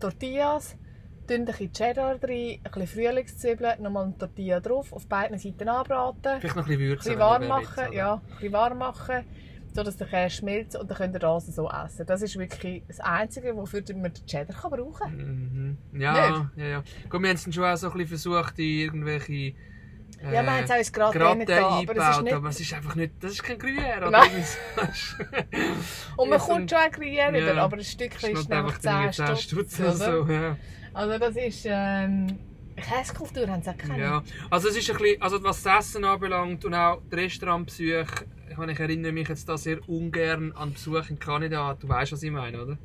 Tortillas, 0.00 0.76
tun 1.28 1.36
ein 1.36 1.44
bisschen 1.44 1.72
Cheddar 1.72 2.14
rein, 2.22 2.22
ein 2.22 2.60
bisschen 2.62 2.86
Frühlingszwiebeln, 2.86 3.82
nochmal 3.82 4.04
eine 4.06 4.18
Tortilla 4.18 4.60
drauf, 4.60 4.92
auf 4.92 5.06
beiden 5.06 5.38
Seiten 5.38 5.68
anbraten, 5.68 6.40
Vielleicht 6.40 6.56
noch 6.56 6.64
ein 6.64 6.68
bisschen 6.68 6.80
ein 6.82 6.88
Würzen. 6.88 6.96
bisschen 7.04 7.18
warm 7.20 7.46
machen, 7.46 7.84
oder? 7.88 7.92
ja, 7.94 8.14
ein 8.14 8.20
bisschen 8.30 8.52
warm 8.52 8.78
machen, 8.78 9.24
sodass 9.74 9.96
der 9.96 10.06
Käse 10.06 10.36
schmilzt 10.36 10.76
und 10.76 10.90
dann 10.90 10.96
könnt 10.98 11.14
ihr 11.14 11.20
das 11.20 11.46
so 11.46 11.68
essen. 11.70 12.06
Das 12.06 12.22
ist 12.22 12.36
wirklich 12.38 12.82
das 12.88 13.00
Einzige, 13.00 13.54
wofür 13.54 13.82
man 13.94 14.12
den 14.12 14.26
Cheddar 14.26 14.56
kann 14.56 14.70
brauchen 14.70 14.94
kann. 14.94 15.16
Mhm. 15.92 16.00
Ja, 16.00 16.48
ja, 16.56 16.64
ja. 16.66 16.82
Gut, 17.08 17.20
wir 17.22 17.28
haben 17.28 17.36
es 17.36 17.54
schon 17.54 17.64
auch 17.64 17.76
so 17.76 17.86
ein 17.90 17.92
bisschen 17.92 18.08
versucht, 18.08 18.58
in 18.58 18.64
irgendwelche. 18.64 19.54
Äh, 20.20 20.34
Ja, 20.34 20.42
wir 20.42 20.52
haben 20.52 20.64
es 20.64 20.70
auch 20.70 20.76
ins 20.76 20.92
Gratin 20.92 21.20
Gratin 21.20 21.46
da, 21.46 21.68
aber 21.68 21.78
es 21.78 21.88
ist 21.88 21.88
eingebaut, 22.18 22.24
nicht... 22.24 22.34
aber 22.34 22.48
es 22.48 22.60
ist 22.60 22.74
einfach 22.74 22.94
nicht. 22.96 23.12
Das 23.20 23.32
ist 23.32 23.42
kein 23.42 23.58
Gruyère. 23.58 23.98
oder 23.98 24.10
Nein. 24.10 24.44
Und 26.16 26.28
man 26.28 26.38
ist 26.38 26.44
kommt 26.46 26.60
ein- 26.60 26.68
schon 26.68 26.78
ein 26.78 26.90
Gruyère 26.92 27.36
Ja. 27.38 27.52
über, 27.52 27.62
aber 27.62 27.76
ein 27.76 27.84
Stückchen 27.84 28.30
ist 28.32 28.50
einfach 28.52 28.78
irgendwie 28.82 29.10
10 29.10 29.36
Stutz, 29.36 29.42
Stutz 29.42 29.80
oder? 29.80 29.92
so. 29.92 30.26
Ja. 30.32 30.56
Also 30.94 31.18
das 31.18 31.36
ist... 31.36 31.66
Ähm, 31.68 32.38
Käsekultur 32.76 33.48
haben 33.48 33.60
sie 33.60 33.70
auch 33.70 33.76
keine. 33.76 33.98
ja. 34.00 34.22
Also, 34.50 34.68
es 34.68 34.76
ist 34.76 34.88
ein 34.88 34.96
bisschen. 34.98 35.20
Also, 35.20 35.42
was 35.42 35.64
das 35.64 35.86
Essen 35.88 36.04
anbelangt 36.04 36.64
und 36.64 36.74
auch 36.74 37.02
die 37.10 37.16
Restaurantbesuche. 37.16 38.06
Ich, 38.50 38.56
meine, 38.56 38.70
ich 38.70 38.78
erinnere 38.78 39.10
mich 39.10 39.28
jetzt 39.28 39.48
da 39.48 39.58
sehr 39.58 39.78
ungern 39.88 40.52
an 40.52 40.72
Besuche 40.74 41.06
in 41.10 41.18
Kanada. 41.18 41.74
Du 41.74 41.88
weißt, 41.88 42.12
was 42.12 42.22
ich 42.22 42.30
meine, 42.30 42.62
oder? 42.62 42.78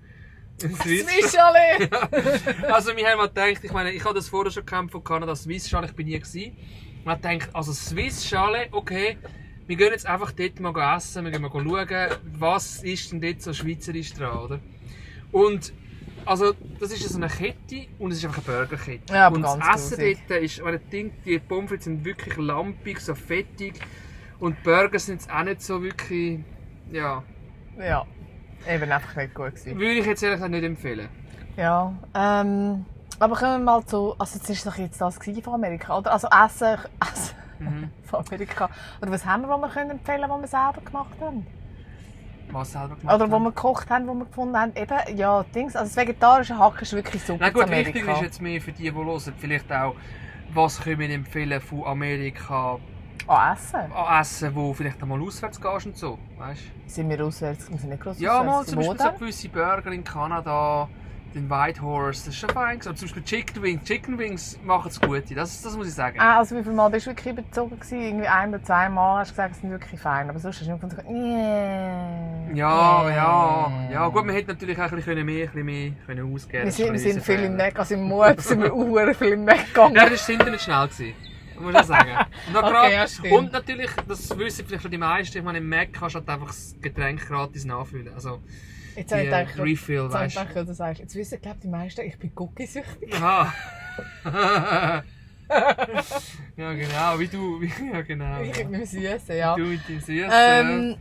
In 0.64 0.76
Swiss. 0.76 1.06
Chalet! 1.32 1.92
Also 2.72 2.98
wir 2.98 3.08
haben 3.08 3.18
mal 3.20 3.28
gedacht, 3.28 3.64
ich 3.64 3.72
meine, 3.72 3.92
ich 3.92 4.04
habe 4.04 4.16
das 4.16 4.30
vorher 4.30 4.52
schon 4.52 4.66
gekannt 4.66 4.92
von 4.92 5.04
Kanada, 5.04 5.36
Swiss 5.36 5.72
ich 5.72 5.92
bin 5.94 6.08
nie 6.08 6.20
gewesen. 6.20 6.58
Man 7.06 7.22
gedacht, 7.22 7.50
also 7.54 7.74
Swiss 7.74 8.26
Chalet, 8.28 8.70
okay, 8.72 9.18
wir 9.68 9.76
gehen 9.76 9.92
jetzt 9.92 10.06
einfach 10.06 10.32
dort 10.32 10.60
mal 10.60 10.96
essen, 10.96 11.24
wir 11.26 11.32
gehen 11.32 11.42
mal 11.42 11.52
schauen, 11.52 12.10
was 12.38 12.84
ist 12.84 13.12
denn 13.12 13.22
dort 13.22 13.42
so 13.42 13.54
schweizerisch 13.54 14.14
dran, 14.14 14.38
oder? 14.38 14.60
Und, 15.32 15.74
also, 16.26 16.54
das 16.80 16.92
ist 16.92 17.08
so 17.10 17.18
eine 17.18 17.28
Kette 17.28 17.88
und 18.00 18.12
es 18.12 18.20
ist 18.20 18.26
einfach 18.26 18.48
eine 18.48 18.58
Burgerkette. 18.68 19.14
Ja, 19.14 19.28
aber 19.28 19.36
und 19.36 19.42
das 19.44 19.56
Essen 19.58 19.98
grusig. 19.98 20.18
dort 20.28 20.42
ist, 20.44 20.64
wenn 20.64 20.76
ich 20.76 20.82
denke, 20.92 21.16
die 21.26 21.40
Pommes 21.40 21.70
frites 21.70 21.86
sind 21.86 22.06
wirklich 22.06 22.38
lampig, 22.38 23.00
so 23.00 23.16
fettig 23.16 23.74
und 24.40 24.58
die 24.60 24.64
Burger 24.64 25.00
sind 25.00 25.22
jetzt 25.22 25.32
auch 25.32 25.44
nicht 25.44 25.62
so 25.62 25.82
wirklich, 25.84 26.40
ja, 26.92 27.24
Ja, 27.78 28.06
eben 28.70 28.92
einfach 28.92 29.16
nicht 29.16 29.34
gut 29.34 29.56
gewesen. 29.56 29.78
würde 29.80 30.00
ich 30.00 30.06
jetzt 30.06 30.24
ehrlich 30.24 30.38
gesagt 30.38 30.52
nicht 30.52 30.64
empfehlen. 30.64 31.10
Ja, 31.58 31.94
ähm, 32.16 32.86
aber 33.20 33.36
kommen 33.36 33.60
wir 33.60 33.60
mal 33.60 33.86
zu, 33.86 34.16
also 34.20 34.40
das 34.40 34.50
ist 34.50 34.66
doch 34.66 34.78
jetzt 34.78 35.00
das 35.02 35.18
von 35.18 35.54
Amerika, 35.54 35.98
oder? 35.98 36.12
Also 36.14 36.28
Essen, 36.28 36.78
Essen 37.00 37.36
Mhm. 37.60 37.92
von 38.04 38.26
Amerika. 38.26 38.70
Oder 39.02 39.12
was 39.12 39.26
haben 39.26 39.44
wir, 39.44 39.50
was 39.50 39.62
wir 39.62 39.70
können 39.70 39.92
empfehlen, 39.92 40.30
was 40.30 40.42
wir 40.42 40.48
selber 40.48 40.82
gemacht 40.82 41.20
haben? 41.22 41.48
Was 42.52 42.72
selber 42.72 42.96
gemacht 42.96 43.16
Oder 43.16 43.32
wo 43.32 43.36
haben. 43.36 43.44
wir 43.44 43.52
gekocht 43.52 43.90
haben, 43.90 44.08
wo 44.08 44.14
wir 44.14 44.26
gefunden 44.26 44.58
haben, 44.58 44.76
eben, 44.76 45.18
ja, 45.18 45.44
Dings, 45.44 45.76
also 45.76 45.90
das 45.90 45.96
vegetarische 45.98 46.58
Hack 46.58 46.82
ist 46.82 46.94
wirklich 46.94 47.24
super 47.24 47.40
Na 47.40 47.50
gut, 47.50 47.70
wichtig 47.70 48.08
ist 48.08 48.22
jetzt 48.22 48.42
mehr 48.42 48.62
für 48.62 48.72
die, 48.72 48.84
die 48.84 48.94
hören, 48.94 49.34
vielleicht 49.38 49.72
auch, 49.72 49.96
was 50.48 50.80
können 50.82 51.00
wir 51.00 51.10
empfehlen 51.10 51.62
von 51.62 51.86
Amerika 51.86 52.80
An 53.28 53.54
Essen? 53.54 53.92
an 53.92 54.22
Essen, 54.22 54.56
wo 54.56 54.74
vielleicht 54.74 55.02
einmal 55.02 55.22
auswärts 55.22 55.60
gehst 55.60 55.86
und 55.86 55.98
so, 55.98 56.20
weißt 56.38 56.72
Sind 56.88 57.10
wir 57.10 57.24
auswärts, 57.26 57.70
wir 57.70 57.78
sind 57.78 57.90
nicht 57.90 58.02
groß 58.04 58.20
Ja, 58.20 58.44
mal 58.44 58.60
auswärts. 58.62 58.70
zum 58.70 58.78
Wo 58.78 58.94
Beispiel 58.94 59.00
so 59.00 59.12
gewisse 59.12 59.50
Burger 59.50 59.92
in 59.92 60.04
Kanada, 60.04 60.90
den 61.34 61.50
White 61.50 61.82
Horse, 61.82 62.26
das 62.26 62.36
ist 62.36 62.40
schon 62.40 62.50
fein. 62.50 62.78
Oder 62.78 62.96
zum 62.96 63.08
Beispiel 63.08 63.24
Chicken 63.24 63.64
Wings, 63.64 63.84
Chicken 63.84 64.18
Wings 64.18 64.60
machen 64.64 64.90
es 64.90 65.00
gut, 65.00 65.24
das, 65.36 65.62
das 65.62 65.76
muss 65.76 65.88
ich 65.88 65.94
sagen. 65.94 66.20
Ah, 66.20 66.38
also 66.38 66.56
wie 66.56 66.64
viel 66.64 66.74
Mal 66.74 66.90
bist 66.90 67.06
du 67.06 67.12
wirklich 67.12 67.34
überzogen 67.34 67.80
gewesen? 67.80 68.02
Irgendwie 68.02 68.28
ein 68.28 68.50
oder 68.50 68.64
zwei 68.64 68.90
Mal 68.90 69.20
hast 69.20 69.32
du 69.32 69.34
gesagt, 69.34 69.56
es 69.56 69.62
sind 69.62 69.72
wirklich 69.72 70.00
fein, 70.00 70.30
aber 70.30 70.40
sonst 70.40 70.60
hast 70.60 70.68
du 70.68 70.72
nicht 70.72 70.82
gefunden, 70.82 71.16
yeah. 71.16 72.54
Ja, 72.54 73.04
yeah. 73.04 73.16
ja, 73.16 73.92
ja, 73.92 74.08
gut, 74.08 74.26
man 74.26 74.36
hätte 74.36 74.50
natürlich 74.50 74.78
auch 74.78 74.92
ein 74.92 74.96
bisschen 74.96 75.26
mehr, 75.26 75.48
ein 75.48 75.52
bisschen 75.52 75.66
mehr 75.66 75.92
können 76.06 76.34
ausgeben 76.34 76.66
Wir 76.66 76.72
sind, 76.72 76.86
wir 76.86 76.94
Das 76.94 77.02
sind 77.02 77.24
viel 77.24 77.40
im. 77.40 77.58
Mac, 77.58 77.80
also 77.80 77.94
im 77.96 78.04
Mut 78.04 78.42
sind 78.42 78.62
wir 78.62 78.74
auch 78.74 79.16
viel 79.16 79.30
im 79.30 79.46
Mac 79.46 79.68
gegangen. 79.68 79.96
Ja, 79.96 80.10
das 80.10 80.12
war 80.12 80.18
das 80.18 80.30
Internet 80.30 80.62
schnell. 80.62 80.88
Gewesen. 80.88 81.14
Muss 81.60 81.76
ich 81.76 81.84
sagen. 81.84 82.10
Und, 82.48 82.58
Okay, 82.58 82.94
ja, 82.94 83.38
und 83.38 83.54
natürlich, 83.54 83.90
das 84.08 84.38
wissen 84.38 84.66
vielleicht 84.66 84.82
schon 84.82 84.92
die 84.92 84.98
meisten, 84.98 85.38
ich 85.38 85.44
meine, 85.44 85.60
im 85.60 85.70
Mac 85.70 85.94
kannst 85.94 86.16
du 86.16 86.20
halt 86.20 86.30
einfach 86.30 86.48
das 86.48 86.76
Getränk 86.82 87.26
gratis 87.28 87.64
nachfüllen. 87.66 88.14
Also, 88.14 88.42
Jetzt 88.96 89.12
die 89.12 89.24
gedacht, 89.24 89.60
Refill, 89.60 90.04
jetzt 90.04 90.14
weißt 90.14 90.36
ich 90.36 90.48
gedacht, 90.48 90.68
du 90.70 90.74
sagst, 90.74 91.02
jetzt 91.02 91.16
wissen, 91.16 91.42
glaube 91.42 91.60
die 91.64 91.68
meisten, 91.68 92.02
ich 92.02 92.18
bin 92.18 92.32
cookiesüchtig. 92.36 93.14
Aha. 93.16 93.54
ja, 96.58 96.74
genau, 96.74 97.20
wie 97.20 97.28
du. 97.28 97.62
Wie, 97.62 97.72
ja, 97.94 98.02
genau. 98.02 98.42
Ich 98.42 98.58
ja. 98.58 98.66
mit 98.68 98.80
dem 98.82 98.86
Süßen, 98.86 99.38
ja. 99.38 99.56
Du 99.56 99.64
mit 99.64 99.88
dem 99.88 100.00
süßen 100.00 100.32
Ähm, 100.32 100.96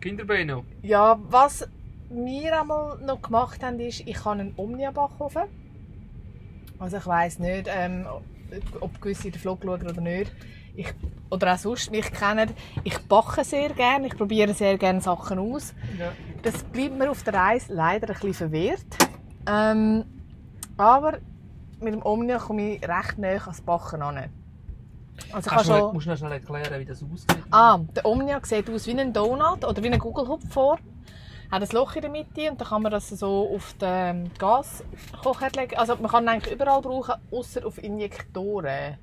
Kinderbeino. 0.00 0.64
ja, 0.82 1.18
was 1.28 1.68
wir 2.10 2.60
einmal 2.60 2.98
noch 2.98 3.22
gemacht 3.22 3.62
haben, 3.62 3.80
ist, 3.80 4.00
ich 4.06 4.24
habe 4.24 4.40
einen 4.40 4.54
Omnia-Backofen. 4.56 5.44
Also 6.78 6.96
ich 6.96 7.06
weiss 7.06 7.38
nicht, 7.38 7.68
ähm, 7.68 8.06
ob 8.80 9.00
gewisse 9.00 9.30
den 9.30 9.40
Vlog 9.40 9.60
schauen 9.64 9.82
oder 9.82 10.00
nicht. 10.00 10.32
Ich, 10.74 10.92
oder 11.30 11.54
auch 11.54 11.58
sonst 11.58 11.90
mich 11.90 12.10
kennen. 12.12 12.50
Ich 12.82 12.98
backe 12.98 13.44
sehr 13.44 13.70
gerne, 13.70 14.06
ich 14.06 14.16
probiere 14.16 14.54
sehr 14.54 14.78
gerne 14.78 15.00
Sachen 15.00 15.38
aus. 15.38 15.74
Ja. 15.98 16.12
Das 16.42 16.62
bleibt 16.64 16.98
mir 16.98 17.10
auf 17.10 17.22
der 17.22 17.34
Reise 17.34 17.72
leider 17.72 18.08
ein 18.08 18.14
bisschen 18.14 18.34
verwehrt. 18.34 18.84
Ähm, 19.46 20.04
aber 20.76 21.18
mit 21.80 21.94
dem 21.94 22.04
Omnia 22.04 22.38
komme 22.38 22.74
ich 22.74 22.82
recht 22.82 23.18
nah 23.18 23.28
ans 23.28 23.60
Backen 23.60 24.02
an. 24.02 24.28
Also 25.32 25.50
ich 25.50 25.56
du 25.56 25.64
schon... 25.64 25.94
musst 25.94 26.06
du 26.06 26.10
noch 26.10 26.16
schnell 26.16 26.32
erklären, 26.32 26.80
wie 26.80 26.84
das 26.84 27.02
aussieht? 27.02 27.44
Ah, 27.50 27.78
der 27.94 28.04
Omnia 28.06 28.40
sieht 28.42 28.68
aus 28.70 28.86
wie 28.86 28.98
ein 28.98 29.12
Donut 29.12 29.64
oder 29.64 29.82
wie 29.82 29.88
ein 29.88 29.98
Gugelhupf 29.98 30.52
vor. 30.52 30.78
Hat 31.50 31.62
ein 31.62 31.68
Loch 31.72 31.94
in 31.96 32.02
der 32.02 32.10
Mitte 32.10 32.50
und 32.50 32.60
dann 32.60 32.68
kann 32.68 32.82
man 32.82 32.90
das 32.90 33.10
so 33.10 33.50
auf 33.54 33.74
den 33.74 34.30
Gaskochherd 34.38 35.56
legen. 35.56 35.76
Also 35.76 35.96
man 35.96 36.10
kann 36.10 36.24
ihn 36.24 36.28
eigentlich 36.28 36.54
überall 36.54 36.80
brauchen, 36.80 37.14
außer 37.30 37.66
auf 37.66 37.82
Injektorenherd. 37.82 38.98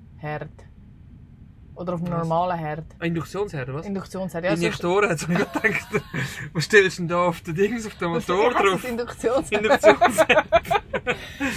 Oder 1.79 1.93
auf 1.93 2.01
einem 2.01 2.17
normalen 2.17 2.59
Herd. 2.59 2.83
Ein 2.99 3.07
Induktionsherd, 3.07 3.69
oder 3.69 3.79
was? 3.79 3.85
Induktionsherd. 3.85 4.43
Ja, 4.43 4.51
Injektoren, 4.51 5.09
hat 5.09 5.21
ich 5.21 5.27
gedacht. 5.27 5.53
Was 6.51 6.65
stellst 6.65 6.97
du 6.97 7.01
denn 7.03 7.07
da 7.07 7.25
auf 7.27 7.39
den 7.39 7.55
Dings, 7.55 7.87
auf 7.87 7.95
den 7.95 8.09
Motor 8.09 8.51
das 8.51 8.61
drauf? 8.61 8.83
Induktionsherd. 8.83 9.63
Induktionsherd. 9.63 10.45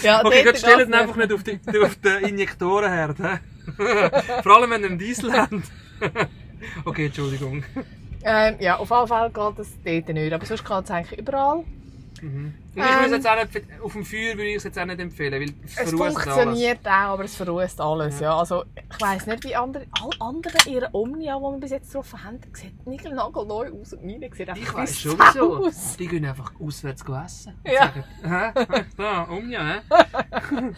Ja, 0.05 0.25
Okay, 0.25 0.45
gut, 0.45 0.59
stell 0.59 0.79
das 0.79 0.87
ihn 0.87 0.95
einfach 0.95 1.17
nicht 1.17 1.33
auf, 1.33 1.43
die, 1.43 1.59
auf 1.83 1.97
den 1.97 2.25
Injektorenherd. 2.25 3.17
Vor 4.45 4.57
allem, 4.57 4.71
wenn 4.71 4.83
ihr 4.83 4.91
einen 4.91 4.99
Diesel 4.99 5.33
habt. 5.33 5.55
okay, 6.85 7.07
Entschuldigung. 7.07 7.65
Ähm, 8.23 8.55
ja, 8.61 8.77
auf 8.77 8.91
jeden 8.91 9.09
Fall 9.09 9.29
geht 9.29 9.59
es 9.59 9.73
dort 9.85 10.09
nicht. 10.15 10.33
Aber 10.33 10.47
sonst 10.47 10.65
geht 10.65 10.85
es 10.85 10.91
eigentlich 10.93 11.19
überall. 11.19 11.65
Mhm. 12.23 12.55
Und 12.77 12.77
ich 12.77 12.83
würde 12.83 13.05
es 13.07 13.11
jetzt 13.11 13.29
auch 13.29 13.35
nicht, 13.35 13.83
auf 13.83 13.93
dem 13.93 14.05
Feuer 14.05 14.37
würde 14.37 14.51
ich 14.51 14.57
es 14.57 14.63
jetzt 14.63 14.79
auch 14.79 14.85
nicht 14.85 15.01
empfehlen, 15.01 15.33
weil 15.33 15.55
es 15.65 15.77
Es 15.77 15.91
funktioniert 15.91 16.87
auch, 16.87 16.91
aber 16.91 17.25
es 17.25 17.35
verrußt 17.35 17.81
alles. 17.81 18.21
Ja. 18.21 18.39
Also, 18.39 18.65
ich 18.77 19.01
weiss 19.01 19.27
nicht, 19.27 19.43
wie 19.43 19.57
andere, 19.57 19.87
alle 20.01 20.21
anderen 20.21 20.73
ihre 20.73 20.89
Omnia, 20.93 21.37
die 21.37 21.43
wir 21.43 21.59
bis 21.59 21.71
jetzt 21.73 21.93
drauf 21.93 22.15
haben, 22.25 22.39
sieht 22.53 22.87
niegelnagelneu 22.87 23.73
aus 23.73 23.95
und 23.95 24.05
meine 24.05 24.33
sieht 24.33 24.49
alles. 24.49 24.63
einfach 24.63 24.63
Ich 24.63 24.75
weiss 24.75 25.05
wie 25.05 25.09
sowieso. 25.09 25.65
Saus. 25.65 25.97
Die 25.99 26.07
gehen 26.07 26.25
einfach 26.25 26.53
auswärts 26.61 27.03
essen. 27.03 27.55
Ja. 27.67 27.93
Sagen? 28.23 28.87
Da, 28.97 29.23
um 29.23 29.51
ja, 29.51 29.67
hä? 29.67 29.81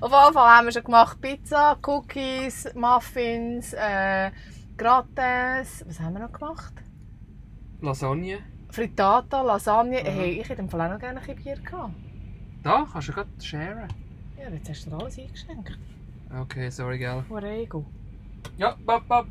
Auf 0.00 0.10
jeden 0.10 0.34
Fall 0.34 0.56
haben 0.56 0.66
wir 0.66 0.72
schon 0.72 0.82
gemacht 0.84 1.20
Pizza, 1.20 1.78
Cookies, 1.86 2.74
Muffins, 2.74 3.72
äh, 3.72 4.32
Gratins. 4.76 5.84
Was 5.86 6.00
haben 6.00 6.14
wir 6.14 6.20
noch 6.26 6.32
gemacht? 6.32 6.72
Lasagne. 7.80 8.57
Frittata, 8.78 9.42
Lasagne. 9.42 10.00
Mhm. 10.02 10.06
Hey, 10.06 10.40
ich 10.40 10.48
hätte 10.48 10.62
im 10.62 10.68
Fall 10.68 10.82
auch 10.82 10.92
noch 10.92 11.00
gerne 11.00 11.20
ein 11.20 11.36
Bier 11.36 11.56
gehabt. 11.56 11.94
Da, 12.62 12.86
kannst 12.92 13.08
du 13.08 13.12
gerade 13.12 13.28
sharen. 13.42 13.88
Ja, 14.40 14.50
jetzt 14.50 14.70
hast 14.70 14.86
du 14.86 14.90
dir 14.90 14.96
alles 14.98 15.18
eingeschenkt. 15.18 15.78
Okay, 16.42 16.70
sorry, 16.70 16.98
gell. 16.98 17.24
Orego. 17.28 17.84
Ja, 18.56 18.76
bap, 18.86 19.08
bap. 19.08 19.26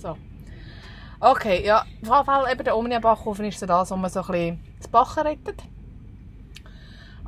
So. 0.00 0.16
Okay, 1.20 1.64
ja, 1.64 1.82
auf 1.82 1.86
jeden 2.02 2.24
Fall 2.24 2.52
eben 2.52 2.64
der 2.64 2.76
Omnia-Backofen 2.76 3.44
ist 3.44 3.60
so 3.60 3.66
das, 3.66 3.92
wo 3.92 3.96
man 3.96 4.10
so 4.10 4.20
ein 4.20 4.26
bisschen 4.26 4.60
das 4.78 4.88
Backen 4.88 5.20
rettet. 5.20 5.62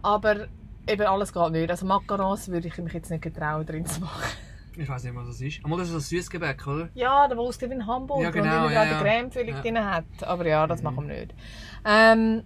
Aber 0.02 0.48
eben 0.88 1.06
alles 1.06 1.32
geht 1.32 1.52
nicht. 1.52 1.70
Also 1.70 1.86
Macarons 1.86 2.48
würde 2.48 2.66
ich 2.66 2.76
mich 2.78 2.94
jetzt 2.94 3.12
nicht 3.12 3.22
getrauen, 3.22 3.64
drin 3.64 3.86
zu 3.86 4.00
machen. 4.00 4.24
Ich 4.76 4.88
weiß 4.88 5.04
nicht, 5.04 5.14
was 5.14 5.26
das 5.28 5.40
ist. 5.40 5.60
Aber 5.64 5.76
das 5.76 5.88
ist 5.88 5.94
ein 5.94 6.00
Süßgebäck, 6.00 6.66
oder? 6.66 6.88
Ja, 6.94 7.28
der 7.28 7.36
Wurst 7.36 7.60
wie 7.62 7.66
ein 7.72 7.86
Hamburger 7.86 8.22
Ja, 8.24 8.30
genau, 8.30 8.66
und 8.66 8.72
ja, 8.72 8.84
ja, 8.84 8.98
die 8.98 9.04
Cremefüllung 9.04 9.54
Ja. 9.54 9.60
drin 9.60 9.84
hat. 9.84 10.04
Aber 10.22 10.46
ja, 10.46 10.66
das 10.66 10.80
Mhm. 10.80 10.84
machen 10.84 11.08
wir 11.08 11.14
nicht. 11.20 11.34
Ähm, 11.84 12.42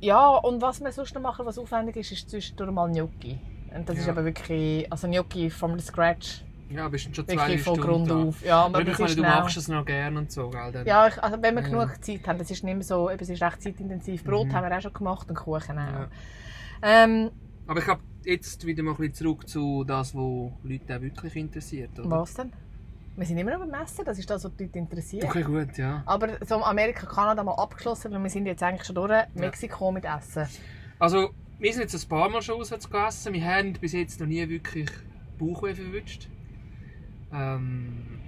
ja, 0.00 0.28
und 0.36 0.62
was 0.62 0.80
wir 0.80 0.90
sonst 0.92 1.14
noch 1.14 1.22
machen, 1.22 1.44
was 1.44 1.58
aufwendig 1.58 1.96
ist, 1.96 2.12
ist 2.12 2.30
zwischendurch 2.30 2.70
mal 2.70 2.88
Gnocchi. 2.90 3.38
Und 3.74 3.88
das 3.88 3.98
ist 3.98 4.06
Ja. 4.06 4.12
aber 4.12 4.24
wirklich, 4.24 4.90
also 4.90 5.06
Gnocchi 5.08 5.50
from 5.50 5.78
the 5.78 5.84
scratch, 5.84 6.42
Ja, 6.68 6.88
bist 6.88 7.04
schon 7.04 7.14
zwei 7.14 7.36
wirklich 7.36 7.62
von 7.62 7.80
Grund 7.80 8.10
da. 8.10 8.22
auf. 8.24 8.42
Ja, 8.44 8.64
aber 8.64 8.78
Aber 8.80 8.90
ich 8.90 8.98
meine, 8.98 9.10
ist 9.10 9.18
du 9.18 9.22
machst 9.22 9.56
es 9.56 9.68
noch 9.68 9.84
gerne 9.84 10.18
und 10.18 10.32
so, 10.32 10.50
gell? 10.50 10.72
Dann. 10.72 10.86
Ja, 10.86 11.06
ich, 11.06 11.22
also 11.22 11.40
wenn 11.42 11.54
wir 11.54 11.62
Ja. 11.62 11.68
genug 11.68 12.04
Zeit 12.04 12.26
haben, 12.26 12.38
das 12.38 12.50
ist 12.50 12.64
nicht 12.64 12.74
mehr 12.74 12.82
so, 12.82 13.08
eben, 13.10 13.20
es 13.22 13.28
ist 13.28 13.40
recht 13.42 13.62
zeitintensiv. 13.62 14.24
Brot 14.24 14.48
Mhm. 14.48 14.52
haben 14.54 14.68
wir 14.70 14.76
auch 14.76 14.80
schon 14.80 14.92
gemacht 14.92 15.28
und 15.28 15.36
Kuchen 15.36 15.78
auch. 15.78 15.92
Ja. 15.92 16.08
Ähm, 16.82 17.30
Aber 17.68 17.78
ich 17.80 17.84
glaube, 17.84 18.02
jetzt 18.26 18.66
wieder 18.66 18.82
mal 18.82 18.92
ein 18.92 18.96
bisschen 18.96 19.14
zurück 19.14 19.48
zu 19.48 19.84
das, 19.84 20.14
was 20.14 20.52
Leute 20.62 20.96
auch 20.96 21.00
wirklich 21.00 21.36
interessiert, 21.36 21.98
oder? 21.98 22.10
was 22.10 22.34
denn? 22.34 22.52
Wir 23.16 23.24
sind 23.24 23.38
immer 23.38 23.52
noch 23.52 23.60
beim 23.60 23.70
Messen, 23.70 24.04
das 24.04 24.18
ist 24.18 24.28
das, 24.28 24.44
was 24.44 24.54
die 24.56 24.64
Leute 24.64 24.78
interessiert. 24.78 25.24
Okay, 25.24 25.42
gut, 25.42 25.78
ja. 25.78 26.02
Aber 26.04 26.36
so 26.44 26.56
Amerika, 26.62 27.06
Kanada 27.06 27.42
mal 27.42 27.54
abgeschlossen, 27.54 28.12
weil 28.12 28.22
wir 28.22 28.28
sind 28.28 28.44
jetzt 28.44 28.62
eigentlich 28.62 28.84
schon 28.84 28.94
durch. 28.94 29.24
Mexiko 29.34 29.90
mit 29.90 30.04
Essen. 30.04 30.46
Also, 30.98 31.30
wir 31.58 31.72
sind 31.72 31.82
jetzt 31.82 32.04
ein 32.04 32.08
paar 32.08 32.28
Mal 32.28 32.42
schon 32.42 32.60
auswärts 32.60 32.90
gegessen. 32.90 33.32
Wir 33.32 33.44
haben 33.44 33.72
bis 33.72 33.92
jetzt 33.92 34.20
noch 34.20 34.26
nie 34.26 34.46
wirklich 34.46 34.90
Bauchweh 35.38 35.74
verwünscht. 35.74 36.28
Ähm, 37.32 38.20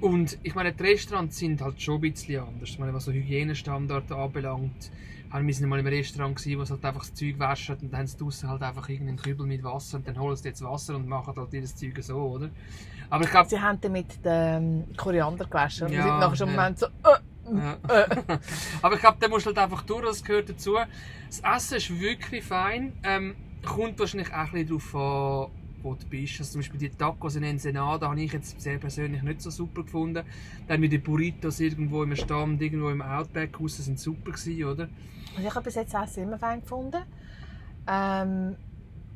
und 0.00 0.38
ich 0.44 0.54
meine, 0.54 0.72
die 0.72 0.82
Restaurants 0.84 1.38
sind 1.38 1.60
halt 1.60 1.82
schon 1.82 1.96
ein 1.96 2.00
bisschen 2.02 2.40
anders. 2.40 2.68
Ich 2.68 2.78
meine, 2.78 2.94
was 2.94 3.06
so 3.06 3.12
Hygienestandards 3.12 4.12
anbelangt, 4.12 4.92
haben 5.30 5.46
wir 5.46 5.54
sind 5.54 5.68
mal 5.68 5.78
im 5.78 5.86
Restaurant 5.86 6.36
gewesen, 6.36 6.58
wo 6.58 6.64
sie 6.64 6.72
halt 6.72 6.84
einfach 6.84 7.00
das 7.02 7.14
Zeug 7.14 7.38
waschen 7.38 7.76
und 7.82 7.92
dann 7.92 8.00
haben 8.00 8.06
sie 8.06 8.16
draussen 8.16 8.48
halt 8.48 8.62
einfach 8.62 8.88
irgendeinen 8.88 9.18
Kübel 9.18 9.46
mit 9.46 9.62
Wasser 9.62 9.98
und 9.98 10.08
dann 10.08 10.18
holen 10.18 10.36
sie 10.36 10.48
jetzt 10.48 10.62
Wasser 10.62 10.96
und 10.96 11.06
machen 11.08 11.34
halt 11.36 11.52
ihr 11.52 11.64
Zeug 11.64 11.94
so, 12.02 12.16
oder? 12.16 12.50
Aber 13.10 13.24
ich 13.24 13.30
glaube, 13.30 13.48
Sie 13.48 13.58
haben 13.60 13.80
dann 13.80 13.92
mit 13.92 14.24
dem 14.24 14.84
Koriander 14.96 15.46
gewaschen. 15.46 15.84
Und 15.86 15.92
wir 15.92 15.98
Ja, 15.98 16.04
sind 16.04 16.18
nachher 16.18 16.36
schon 16.36 16.48
im 16.48 16.54
ja. 16.54 16.60
Moment 16.60 16.78
so, 16.78 16.86
äh, 16.86 17.56
Ja. 17.56 17.76
äh. 17.88 18.38
Aber 18.82 18.94
ich 18.96 19.00
glaube, 19.00 19.16
da 19.20 19.28
musst 19.28 19.46
du 19.46 19.48
halt 19.48 19.58
einfach 19.58 19.82
durch, 19.82 20.04
das 20.04 20.22
gehört 20.24 20.50
dazu. 20.50 20.76
Das 21.26 21.40
Essen 21.40 21.76
ist 21.78 21.98
wirklich 22.00 22.44
fein. 22.44 22.92
Ähm, 23.02 23.34
kommt 23.64 23.98
wahrscheinlich 23.98 24.28
auch 24.32 24.52
ein 24.52 24.66
bisschen 24.66 24.68
darauf 24.68 24.94
an, 25.46 25.50
du 25.94 26.06
bist. 26.06 26.38
Also 26.38 26.52
zum 26.52 26.60
Beispiel 26.60 26.80
die 26.80 26.90
Tacos 26.90 27.36
in 27.36 27.42
Ensenada 27.42 28.08
habe 28.08 28.20
ich 28.20 28.32
jetzt 28.32 28.60
sehr 28.60 28.78
persönlich 28.78 29.22
nicht 29.22 29.42
so 29.42 29.50
super 29.50 29.82
gefunden. 29.82 30.24
Dann 30.66 30.82
wie 30.82 30.88
die 30.88 30.98
Burritos 30.98 31.60
irgendwo 31.60 32.02
im 32.02 32.14
Stand, 32.16 32.60
irgendwo 32.60 32.90
im 32.90 33.02
Outback 33.02 33.58
raus, 33.60 33.76
sind 33.76 33.98
super 33.98 34.32
gewesen, 34.32 34.64
oder? 34.64 34.88
Also 35.36 35.48
ich 35.48 35.54
habe 35.54 35.64
bis 35.64 35.74
jetzt 35.74 35.94
Essen 35.94 36.24
immer 36.24 36.38
fein 36.38 36.60
gefunden. 36.60 37.02
Ähm, 37.86 38.56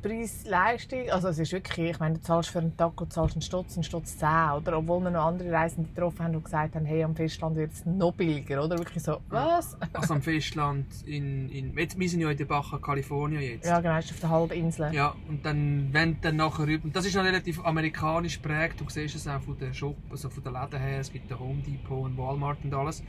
Preis, 0.03 0.43
Leistung, 0.45 1.09
also 1.09 1.29
es 1.29 1.39
ist 1.39 1.53
wirklich, 1.53 1.91
ich 1.91 1.99
meine, 1.99 2.15
du 2.15 2.21
zahlst 2.21 2.49
für 2.49 2.59
einen 2.59 2.75
Taco, 2.75 3.05
zahlst 3.05 3.35
einen 3.35 3.41
Stutz, 3.41 3.75
einen 3.75 3.85
Stutz 3.85 4.17
10, 4.17 4.27
oder? 4.57 4.77
Obwohl 4.77 4.99
wir 4.99 5.09
noch 5.09 5.27
andere 5.27 5.49
Reisende 5.49 5.89
getroffen 5.89 6.19
haben, 6.25 6.33
die 6.33 6.43
gesagt 6.43 6.75
haben, 6.75 6.85
hey, 6.85 7.05
am 7.05 7.15
Festland 7.15 7.55
wird 7.55 7.71
es 7.71 7.85
noch 7.85 8.11
billiger, 8.11 8.65
oder? 8.65 8.77
Wirklich 8.77 9.01
so, 9.01 9.21
was? 9.29 9.77
Also 9.93 10.15
am 10.15 10.21
Festland 10.21 10.87
in, 11.05 11.47
in 11.49 11.77
jetzt, 11.77 11.97
wir 11.97 12.09
sind 12.09 12.19
ja 12.19 12.29
in 12.29 12.37
der 12.37 12.43
Baja 12.43 12.77
California 12.81 13.39
jetzt. 13.39 13.65
Ja, 13.65 13.79
genau, 13.79 13.97
ist 13.97 14.11
auf 14.11 14.19
der 14.19 14.29
Halbinsel. 14.29 14.93
Ja, 14.93 15.15
und 15.29 15.45
dann, 15.45 15.87
wenn 15.93 16.19
dann 16.19 16.35
nachher 16.35 16.67
rüber, 16.67 16.83
und 16.83 16.93
das 16.93 17.05
ist 17.05 17.15
noch 17.15 17.23
relativ 17.23 17.63
amerikanisch 17.63 18.39
prägt, 18.39 18.81
du 18.81 18.85
siehst 18.89 19.15
es 19.15 19.25
auch 19.25 19.39
von 19.39 19.57
den 19.57 19.73
Shop, 19.73 19.95
also 20.11 20.29
von 20.29 20.43
den 20.43 20.51
Läden 20.51 20.79
her, 20.81 20.99
es 20.99 21.13
gibt 21.13 21.29
den 21.29 21.39
Home 21.39 21.61
Depot 21.61 22.03
und 22.03 22.17
Walmart 22.17 22.57
und 22.65 22.73
alles. 22.73 23.01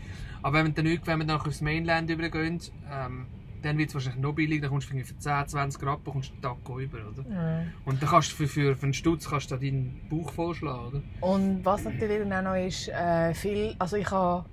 Aber 0.42 0.58
wenn 0.58 0.66
wir 0.66 0.74
dann, 0.74 1.06
wenn 1.06 1.18
wir 1.18 1.26
dann 1.26 1.40
aufs 1.40 1.60
Mainland 1.60 2.08
übergehen, 2.08 2.60
ähm, 2.88 3.26
dann 3.64 3.78
wird 3.78 3.88
es 3.88 3.94
wahrscheinlich 3.94 4.22
noch 4.22 4.32
billiger, 4.34 4.62
dann 4.62 4.70
kommst 4.70 4.90
du 4.92 4.98
für 5.04 5.18
10, 5.18 5.46
20 5.48 5.80
Grad 5.80 6.04
bekommst 6.04 6.30
du 6.30 6.34
einen 6.34 6.42
Taco 6.42 6.78
über, 6.78 6.98
oder? 7.08 7.22
Mhm. 7.22 7.72
Und 7.84 8.02
dann 8.02 8.08
kannst 8.10 8.32
du 8.32 8.36
für, 8.36 8.46
für, 8.48 8.76
für 8.76 8.84
einen 8.84 8.94
Stutz 8.94 9.28
kannst 9.28 9.50
du 9.50 9.56
deinen 9.56 10.00
Bauch 10.10 10.30
vollschlagen, 10.30 10.86
oder? 10.88 11.02
Und 11.20 11.64
was 11.64 11.84
natürlich 11.84 12.18
dann 12.28 12.32
auch 12.46 12.50
noch 12.52 12.66
ist, 12.66 12.88
äh, 12.88 13.34
viel, 13.34 13.74
also 13.78 13.96
ich 13.96 14.10
habe 14.10 14.44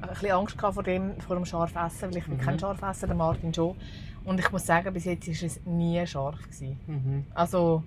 ein 0.00 0.08
bisschen 0.08 0.30
Angst 0.32 0.56
vor 0.60 0.82
dem, 0.82 1.20
vor 1.20 1.36
dem 1.36 1.44
Scharfessen, 1.44 2.10
weil 2.10 2.16
ich 2.18 2.24
bin 2.26 2.36
Mhm. 2.36 2.40
kein 2.40 2.58
Scharfesser, 2.58 3.06
der 3.06 3.16
Martin 3.16 3.52
schon. 3.52 3.76
Und 4.24 4.38
ich 4.40 4.50
muss 4.52 4.66
sagen, 4.66 4.92
bis 4.92 5.04
jetzt 5.06 5.26
war 5.26 5.46
es 5.46 5.60
nie 5.64 6.06
scharf. 6.06 6.42
Gewesen. 6.42 6.78
Mhm. 6.86 7.24
Also, 7.34 7.82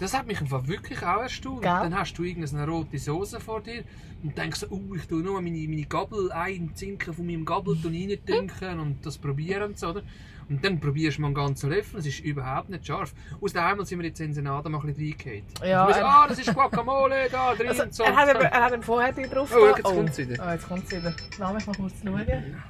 Das 0.00 0.14
hat 0.14 0.26
mich 0.26 0.40
einfach 0.40 0.66
wirklich 0.66 1.02
auch 1.02 1.20
erstaunt. 1.20 1.60
Gell? 1.60 1.70
Dann 1.70 1.94
hast 1.94 2.14
du 2.14 2.24
irgendeine 2.24 2.66
rote 2.66 2.98
Soße 2.98 3.38
vor 3.38 3.60
dir 3.60 3.84
und 4.22 4.36
denkst 4.36 4.60
so, 4.60 4.66
oh, 4.70 4.94
ich 4.96 5.06
tue 5.06 5.22
nur 5.22 5.40
meine, 5.42 5.68
meine 5.68 5.84
Gabel, 5.84 6.32
ein 6.32 6.74
Zinken 6.74 7.12
von 7.12 7.26
meinem 7.26 7.44
Gabel 7.44 7.76
reindünken 7.84 8.80
und 8.80 9.04
das 9.04 9.18
probieren 9.18 9.64
und 9.64 9.78
so, 9.78 9.88
oder? 9.90 10.02
Und 10.48 10.64
dann 10.64 10.80
probierst 10.80 11.18
du 11.18 11.20
mal 11.20 11.28
einen 11.28 11.34
ganzen 11.34 11.70
Löffel, 11.70 12.00
es 12.00 12.06
ist 12.06 12.20
überhaupt 12.20 12.70
nicht 12.70 12.84
scharf. 12.86 13.12
Aus 13.40 13.52
dem 13.52 13.62
einmal 13.62 13.86
sind 13.86 14.00
wir 14.00 14.06
jetzt 14.06 14.18
in 14.20 14.28
Ensenada 14.28 14.68
mal 14.68 14.80
ein 14.80 14.86
bisschen 14.86 15.12
reingehauen. 15.12 15.44
Ja, 15.62 15.82
Und 15.82 15.88
wir 15.88 15.94
so, 15.94 16.00
ähm, 16.00 16.06
ah, 16.06 16.26
das 16.26 16.38
ist 16.40 16.54
Guacamole, 16.54 17.28
da 17.30 17.54
drin 17.54 17.68
also 17.68 17.82
und 17.84 17.94
so. 17.94 18.02
er, 18.02 18.16
hat 18.16 18.28
aber, 18.34 18.44
er 18.46 18.64
hat 18.64 18.72
ihm 18.72 18.82
vorher 18.82 19.12
drauf 19.12 19.54
Oh, 19.54 19.66
jetzt 19.66 19.82
kommt's 19.84 20.18
wieder. 20.18 20.44
Oh, 20.44 20.50
jetzt 20.50 20.66
kommt 20.66 20.84
es 20.84 20.90
wieder. 20.90 21.14
Lass 21.38 21.54
mich 21.54 21.66
mal 21.66 21.76
kurz 21.76 21.92
schauen. 22.02 22.62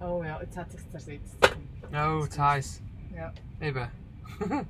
Oh 0.00 0.22
ja, 0.22 0.40
jetzt 0.42 0.56
hat 0.56 0.66
es 0.68 0.74
sich 0.74 0.90
zersetzt. 0.90 1.36
Oh, 1.94 2.26
zu 2.26 2.42
heiß. 2.42 2.82
Ja. 3.16 3.32
Eben. 3.60 3.88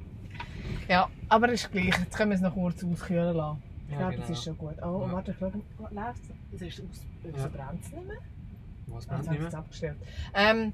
ja, 0.88 1.08
aber 1.28 1.48
ist 1.50 1.70
gleich. 1.72 1.86
Jetzt 1.98 2.16
können 2.16 2.30
wir 2.30 2.36
es 2.36 2.40
noch 2.40 2.54
kurz 2.54 2.84
auskühlen 2.84 3.36
lassen. 3.36 3.62
Ich 3.86 3.92
Ja, 3.92 3.98
glaube, 3.98 4.12
genau. 4.14 4.26
das 4.28 4.38
ist 4.38 4.44
schon 4.44 4.58
gut. 4.58 4.74
Oh, 4.82 5.02
Ja. 5.06 5.12
warte, 5.12 5.30
ich 5.32 5.38
glaube, 5.38 5.60
läuft 5.90 6.20
es? 6.52 6.60
Es 6.60 6.78
ist 6.78 6.80
aus, 6.88 7.06
Ja. 7.24 7.48
brennt 7.48 7.82
es 7.84 7.92
nicht 7.92 8.06
mehr. 8.06 8.16
Was 8.88 9.08
Ah, 9.08 9.14
brennt 9.16 9.30
nicht 9.30 9.42
es 9.42 9.50
mehr? 9.52 9.58
abgestellt. 9.58 9.96
Ähm, 10.34 10.72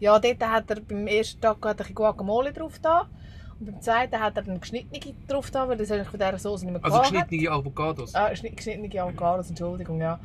ja, 0.00 0.18
dort 0.18 0.46
hat 0.46 0.70
er 0.70 0.80
beim 0.80 1.06
ersten 1.06 1.40
Tag 1.40 1.64
hat 1.64 1.80
er 1.80 1.86
ein 1.86 1.94
Guacamole 1.94 2.52
drauf 2.52 2.78
da. 2.80 3.08
Und 3.60 3.66
beim 3.66 3.80
zweiten 3.80 4.18
hat 4.18 4.36
er 4.36 4.42
dann 4.42 4.60
geschnittene 4.60 5.14
drauf 5.28 5.50
da, 5.50 5.68
weil 5.68 5.76
das 5.76 5.90
eigentlich 5.90 6.08
von 6.08 6.18
dieser 6.18 6.38
Soße 6.38 6.64
nicht 6.66 6.72
mehr 6.74 6.84
Also 6.84 7.00
geschnittene 7.00 7.50
Avocados. 7.50 8.14
Ah, 8.14 8.34
schnitt- 8.34 8.56
geschnittene 8.56 9.02
Avocados, 9.02 9.48
Entschuldigung, 9.50 10.00
ja. 10.00 10.18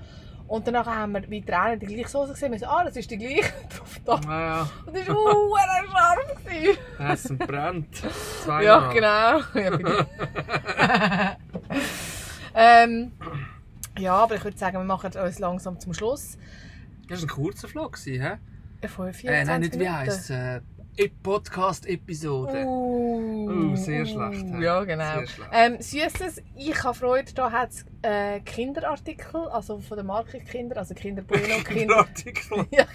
Und 0.47 0.65
danach 0.65 0.85
haben 0.85 1.11
wir 1.13 1.21
weiter 1.29 1.73
auch 1.73 1.77
die 1.77 1.85
gleiche 1.85 2.07
Soße 2.07 2.33
gesehen. 2.33 2.51
Wir 2.51 2.59
so, 2.59 2.67
ah, 2.67 2.83
das 2.83 2.95
ist 2.95 3.11
die 3.11 3.17
gleiche 3.17 3.53
drauf 3.69 3.99
da. 4.05 4.19
Ja, 4.23 4.41
ja. 4.41 4.69
Und 4.85 4.95
das 4.95 5.07
war 5.07 5.35
uh, 5.35 5.57
scharf. 5.57 6.45
gewesen. 6.45 6.77
Essen 6.99 7.37
brennt. 7.37 7.95
Zweimal. 7.95 8.63
Ja, 8.63 8.91
genau. 8.91 9.61
Ja, 9.61 9.77
bitte. 9.77 10.07
ähm, 12.55 13.11
ja, 13.99 14.13
aber 14.13 14.35
ich 14.35 14.43
würde 14.43 14.57
sagen, 14.57 14.77
wir 14.77 14.85
machen 14.85 15.11
uns 15.13 15.39
langsam 15.39 15.79
zum 15.79 15.93
Schluss. 15.93 16.37
Das 17.09 17.21
war 17.21 17.25
ein 17.25 17.29
kurzer 17.29 17.67
Vlog, 17.67 17.97
hä? 18.05 18.37
Äh, 18.81 18.87
25 18.87 19.29
Äh, 19.29 19.43
nein, 19.45 19.61
nicht 19.61 19.79
wie 19.79 19.89
heisst 19.89 20.29
äh, 20.29 20.61
Podcast-Episode. 21.23 22.65
Uh, 22.65 23.17
Uh, 23.47 23.75
sehr 23.75 24.05
schlecht? 24.05 24.45
Ja, 24.59 24.83
genau. 24.83 25.25
Schlecht. 25.25 25.49
Ähm, 25.53 25.77
Süßes, 25.79 26.41
ich 26.55 26.83
habe 26.83 26.93
Freude, 26.97 27.33
da 27.33 27.51
hat 27.51 27.69
es 27.69 27.85
äh, 28.01 28.41
Kinderartikel, 28.41 29.47
also 29.47 29.79
von 29.79 29.95
der 29.97 30.03
Marke 30.03 30.39
Kinder, 30.39 30.77
also 30.77 30.93
Kinder 30.95 31.21
Bueno, 31.21 31.63
Kinder. 31.63 31.97
Artikel. 31.99 32.67
ja, 32.71 32.85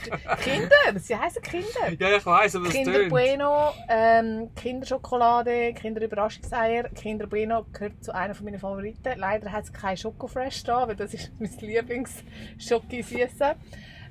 Kinder, 0.43 1.01
sie 1.01 1.17
heißen 1.17 1.41
Kinder. 1.43 1.93
Ja, 1.99 2.17
ich 2.17 2.27
weiss, 2.27 2.55
aber 2.55 2.67
es 2.67 2.73
Kinder 2.75 2.93
tönt. 2.93 3.11
Bueno, 3.11 3.73
ähm, 3.89 4.51
Kinderschokolade, 4.55 5.73
Kinderüberraschungseier. 5.73 6.91
Kinder 6.91 7.27
Bueno 7.27 7.65
gehört 7.73 8.05
zu 8.05 8.15
einer 8.15 8.35
meiner 8.43 8.59
Favoriten. 8.59 9.19
Leider 9.19 9.51
hat 9.51 9.65
es 9.65 9.73
kein 9.73 9.97
Schokofresh 9.97 10.65
da, 10.65 10.87
weil 10.87 10.97
das 10.97 11.15
ist 11.15 11.33
mein 11.39 11.51
Lieblings-Schoki-Süße. 11.61 13.55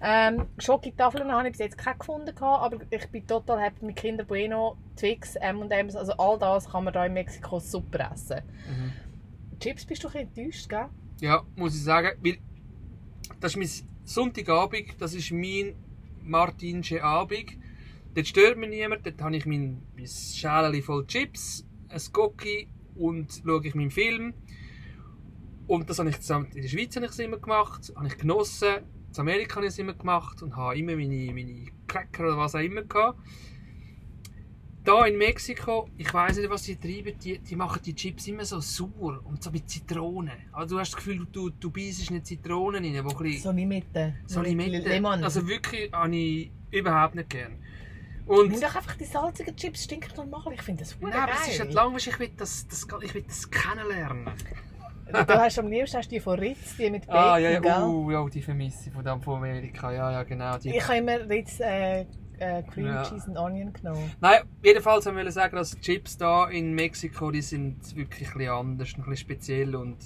Ähm, 0.04 0.48
Schokotafeln 0.58 1.32
habe 1.32 1.48
ich 1.48 1.52
bis 1.52 1.60
jetzt 1.60 1.78
keine 1.78 2.00
gefunden, 2.00 2.36
aber 2.40 2.78
ich 2.90 3.08
bin 3.10 3.28
total 3.28 3.62
happy 3.62 3.86
mit 3.86 3.96
Kinder 3.98 4.24
Bueno, 4.24 4.78
Twix, 4.96 5.36
M&M's, 5.36 5.96
also 5.96 6.14
all 6.14 6.40
das 6.40 6.70
kann 6.70 6.86
man 6.86 6.94
da 6.94 7.06
in 7.06 7.14
Mexiko 7.14 7.60
super 7.60 8.12
essen. 8.12 8.42
Mhm. 8.68 9.60
Chips 9.60 9.86
bist 9.86 10.04
du 10.04 10.08
ein 10.08 10.28
bisschen 10.28 10.46
enttäuscht, 10.46 10.70
gell? 10.70 10.90
Ja, 11.20 11.44
muss 11.56 11.76
ich 11.76 11.84
sagen, 11.84 12.18
weil 12.24 12.40
das 13.40 13.56
ist 13.56 13.58
mein 13.58 13.90
Sonntagabend, 14.04 15.00
das 15.00 15.14
ist 15.14 15.32
mein 15.32 15.76
martinischer 16.24 17.04
Abend. 17.04 17.58
Dort 18.16 18.28
stört 18.28 18.58
mich 18.58 18.72
niemand, 18.72 19.06
dort 19.06 19.22
habe 19.22 19.38
ich 19.38 19.46
mein, 19.46 19.84
mein 19.96 20.08
Schälchen 20.08 20.82
voll 20.82 21.06
Chips, 21.06 21.64
ein 21.90 22.02
Cookie 22.16 22.68
und 22.96 23.42
schaue 23.46 23.68
ich 23.68 23.76
meinen 23.76 23.92
Film. 23.92 24.34
Und 25.68 25.90
das 25.90 26.00
habe 26.00 26.10
ich 26.10 26.20
zusammen, 26.20 26.48
in 26.56 26.64
der 26.64 26.70
Schweiz 26.70 26.96
habe 26.96 27.06
ich 27.06 27.12
es 27.12 27.20
immer 27.20 27.38
gemacht, 27.38 27.94
habe 27.96 28.08
ich 28.08 28.18
genossen, 28.18 28.78
in 29.18 29.22
Amerika 29.22 29.56
habe 29.58 29.66
ich 29.66 29.74
es 29.74 29.80
immer 29.80 29.94
gemacht 29.94 30.42
und 30.42 30.56
habe 30.56 30.78
immer 30.78 30.96
meine, 30.96 31.34
meine 31.34 31.66
Cracker 31.88 32.24
oder 32.24 32.38
was 32.38 32.56
auch 32.56 32.60
immer 32.60 32.84
gehabt. 32.84 33.20
Da 34.84 35.06
in 35.06 35.18
Mexiko, 35.18 35.90
ich 35.96 36.12
weiß 36.12 36.38
nicht, 36.38 36.50
was 36.50 36.64
sie 36.64 36.76
treiben, 36.76 37.18
die, 37.20 37.38
die 37.38 37.56
machen 37.56 37.82
die 37.86 37.94
Chips 37.94 38.28
immer 38.28 38.44
so 38.44 38.60
sauer 38.60 39.20
und 39.26 39.44
so 39.44 39.52
mit 39.52 39.70
Zitrone. 39.70 40.32
Also 40.52 40.76
du 40.76 40.80
hast 40.80 40.94
das 40.94 40.98
Gefühl, 40.98 41.28
du, 41.32 41.52
du 41.52 41.70
beißt 41.70 42.10
eine 42.10 42.24
Zitrone 42.24 42.80
rein, 42.80 43.06
wo 43.06 43.16
ein 43.16 43.38
So 43.38 43.52
Limette. 43.52 44.16
so 44.26 44.42
Limette. 44.42 44.80
Lemon. 44.90 45.24
Also 45.24 45.48
wirklich 45.48 45.92
habe 45.92 46.16
ich 46.16 46.52
überhaupt 46.72 47.14
nicht 47.14 47.30
gern. 47.30 47.60
Nimm 48.28 48.38
Und 48.40 48.64
doch 48.64 48.76
einfach 48.76 48.96
die 48.96 49.06
salzigen 49.06 49.56
Chips, 49.56 49.84
stinkt 49.84 50.16
normal. 50.18 50.54
Ich 50.54 50.62
finde 50.62 50.84
das 50.84 50.98
Nein, 51.00 51.12
verdammt 51.12 51.32
aber 51.32 51.42
es 51.44 51.54
ist 51.54 51.60
halt 51.60 51.74
langweilig, 51.74 52.08
ich 52.08 52.20
will 52.20 52.32
das, 52.38 52.68
das, 52.68 52.88
ich 53.04 53.14
will 53.14 53.24
das 53.28 53.52
kennenlernen. 53.52 54.30
Du 55.12 55.40
hast 55.40 55.60
am 55.60 55.68
liebsten 55.68 55.98
hast 55.98 56.12
die 56.12 56.20
von 56.20 56.40
Ritz, 56.40 56.78
die 56.78 56.90
mit 56.90 57.06
Bacon, 57.08 57.24
Ah, 57.24 57.38
ja, 57.38 57.50
ja, 57.52 57.86
uh, 57.86 58.12
ja, 58.12 58.26
die 58.30 58.42
vermisse 58.42 58.90
ich 58.90 58.94
von, 58.94 59.04
dem 59.04 59.22
von 59.22 59.38
Amerika, 59.38 59.92
ja, 59.92 60.12
ja, 60.12 60.24
genau. 60.24 60.58
Die. 60.58 60.76
Ich 60.76 60.84
habe 60.88 60.98
immer 60.98 61.30
Ritz 61.30 61.60
äh, 61.60 62.02
äh, 62.40 62.64
Cream 62.64 62.88
Ja. 62.88 63.04
Cheese 63.04 63.28
and 63.28 63.38
Onion 63.38 63.72
genommen. 63.74 64.12
Nein, 64.20 64.42
jedenfalls 64.64 65.06
wollte 65.06 65.28
ich 65.28 65.34
sagen, 65.34 65.56
dass 65.56 65.72
die 65.72 65.82
Chips 65.82 66.18
da 66.18 66.48
in 66.50 66.74
Mexiko, 66.74 67.32
die 67.32 67.42
sind 67.42 67.96
wirklich 67.96 68.30
ein 68.30 68.38
bisschen 68.38 68.52
anders, 68.52 68.90
ein 68.90 68.96
bisschen 69.04 69.18
speziell 69.18 69.76
und... 69.76 69.98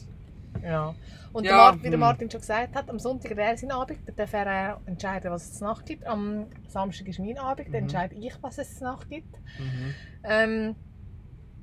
Ja. 0.63 0.93
Und 1.33 1.43
Ja, 1.43 1.51
der 1.51 1.57
Martin, 1.57 1.79
wie 1.79 1.83
der 1.83 1.93
hm. 1.93 1.99
Martin 1.99 2.31
schon 2.31 2.39
gesagt 2.39 2.75
hat, 2.75 2.89
am 2.89 2.97
Sonntag 2.97 3.31
hat 3.31 3.37
er 3.37 3.57
seinen 3.57 3.71
Abend, 3.71 3.99
dann 4.05 4.15
darf 4.15 4.33
er 4.33 4.77
auch 4.77 4.87
entscheiden, 4.87 5.31
was 5.31 5.43
es 5.43 5.57
zur 5.59 5.67
Nacht 5.67 5.85
gibt. 5.85 6.07
Am 6.07 6.45
Samstag 6.69 7.07
ist 7.09 7.19
mein 7.19 7.37
Abend, 7.37 7.67
dann 7.67 7.71
Mhm. 7.71 7.89
entscheide 7.89 8.15
ich, 8.15 8.33
was 8.41 8.57
es 8.57 8.77
zur 8.77 8.87
Nacht 8.87 9.09
gibt. 9.09 9.35
Mhm. 9.59 9.93
Ähm, 10.23 10.75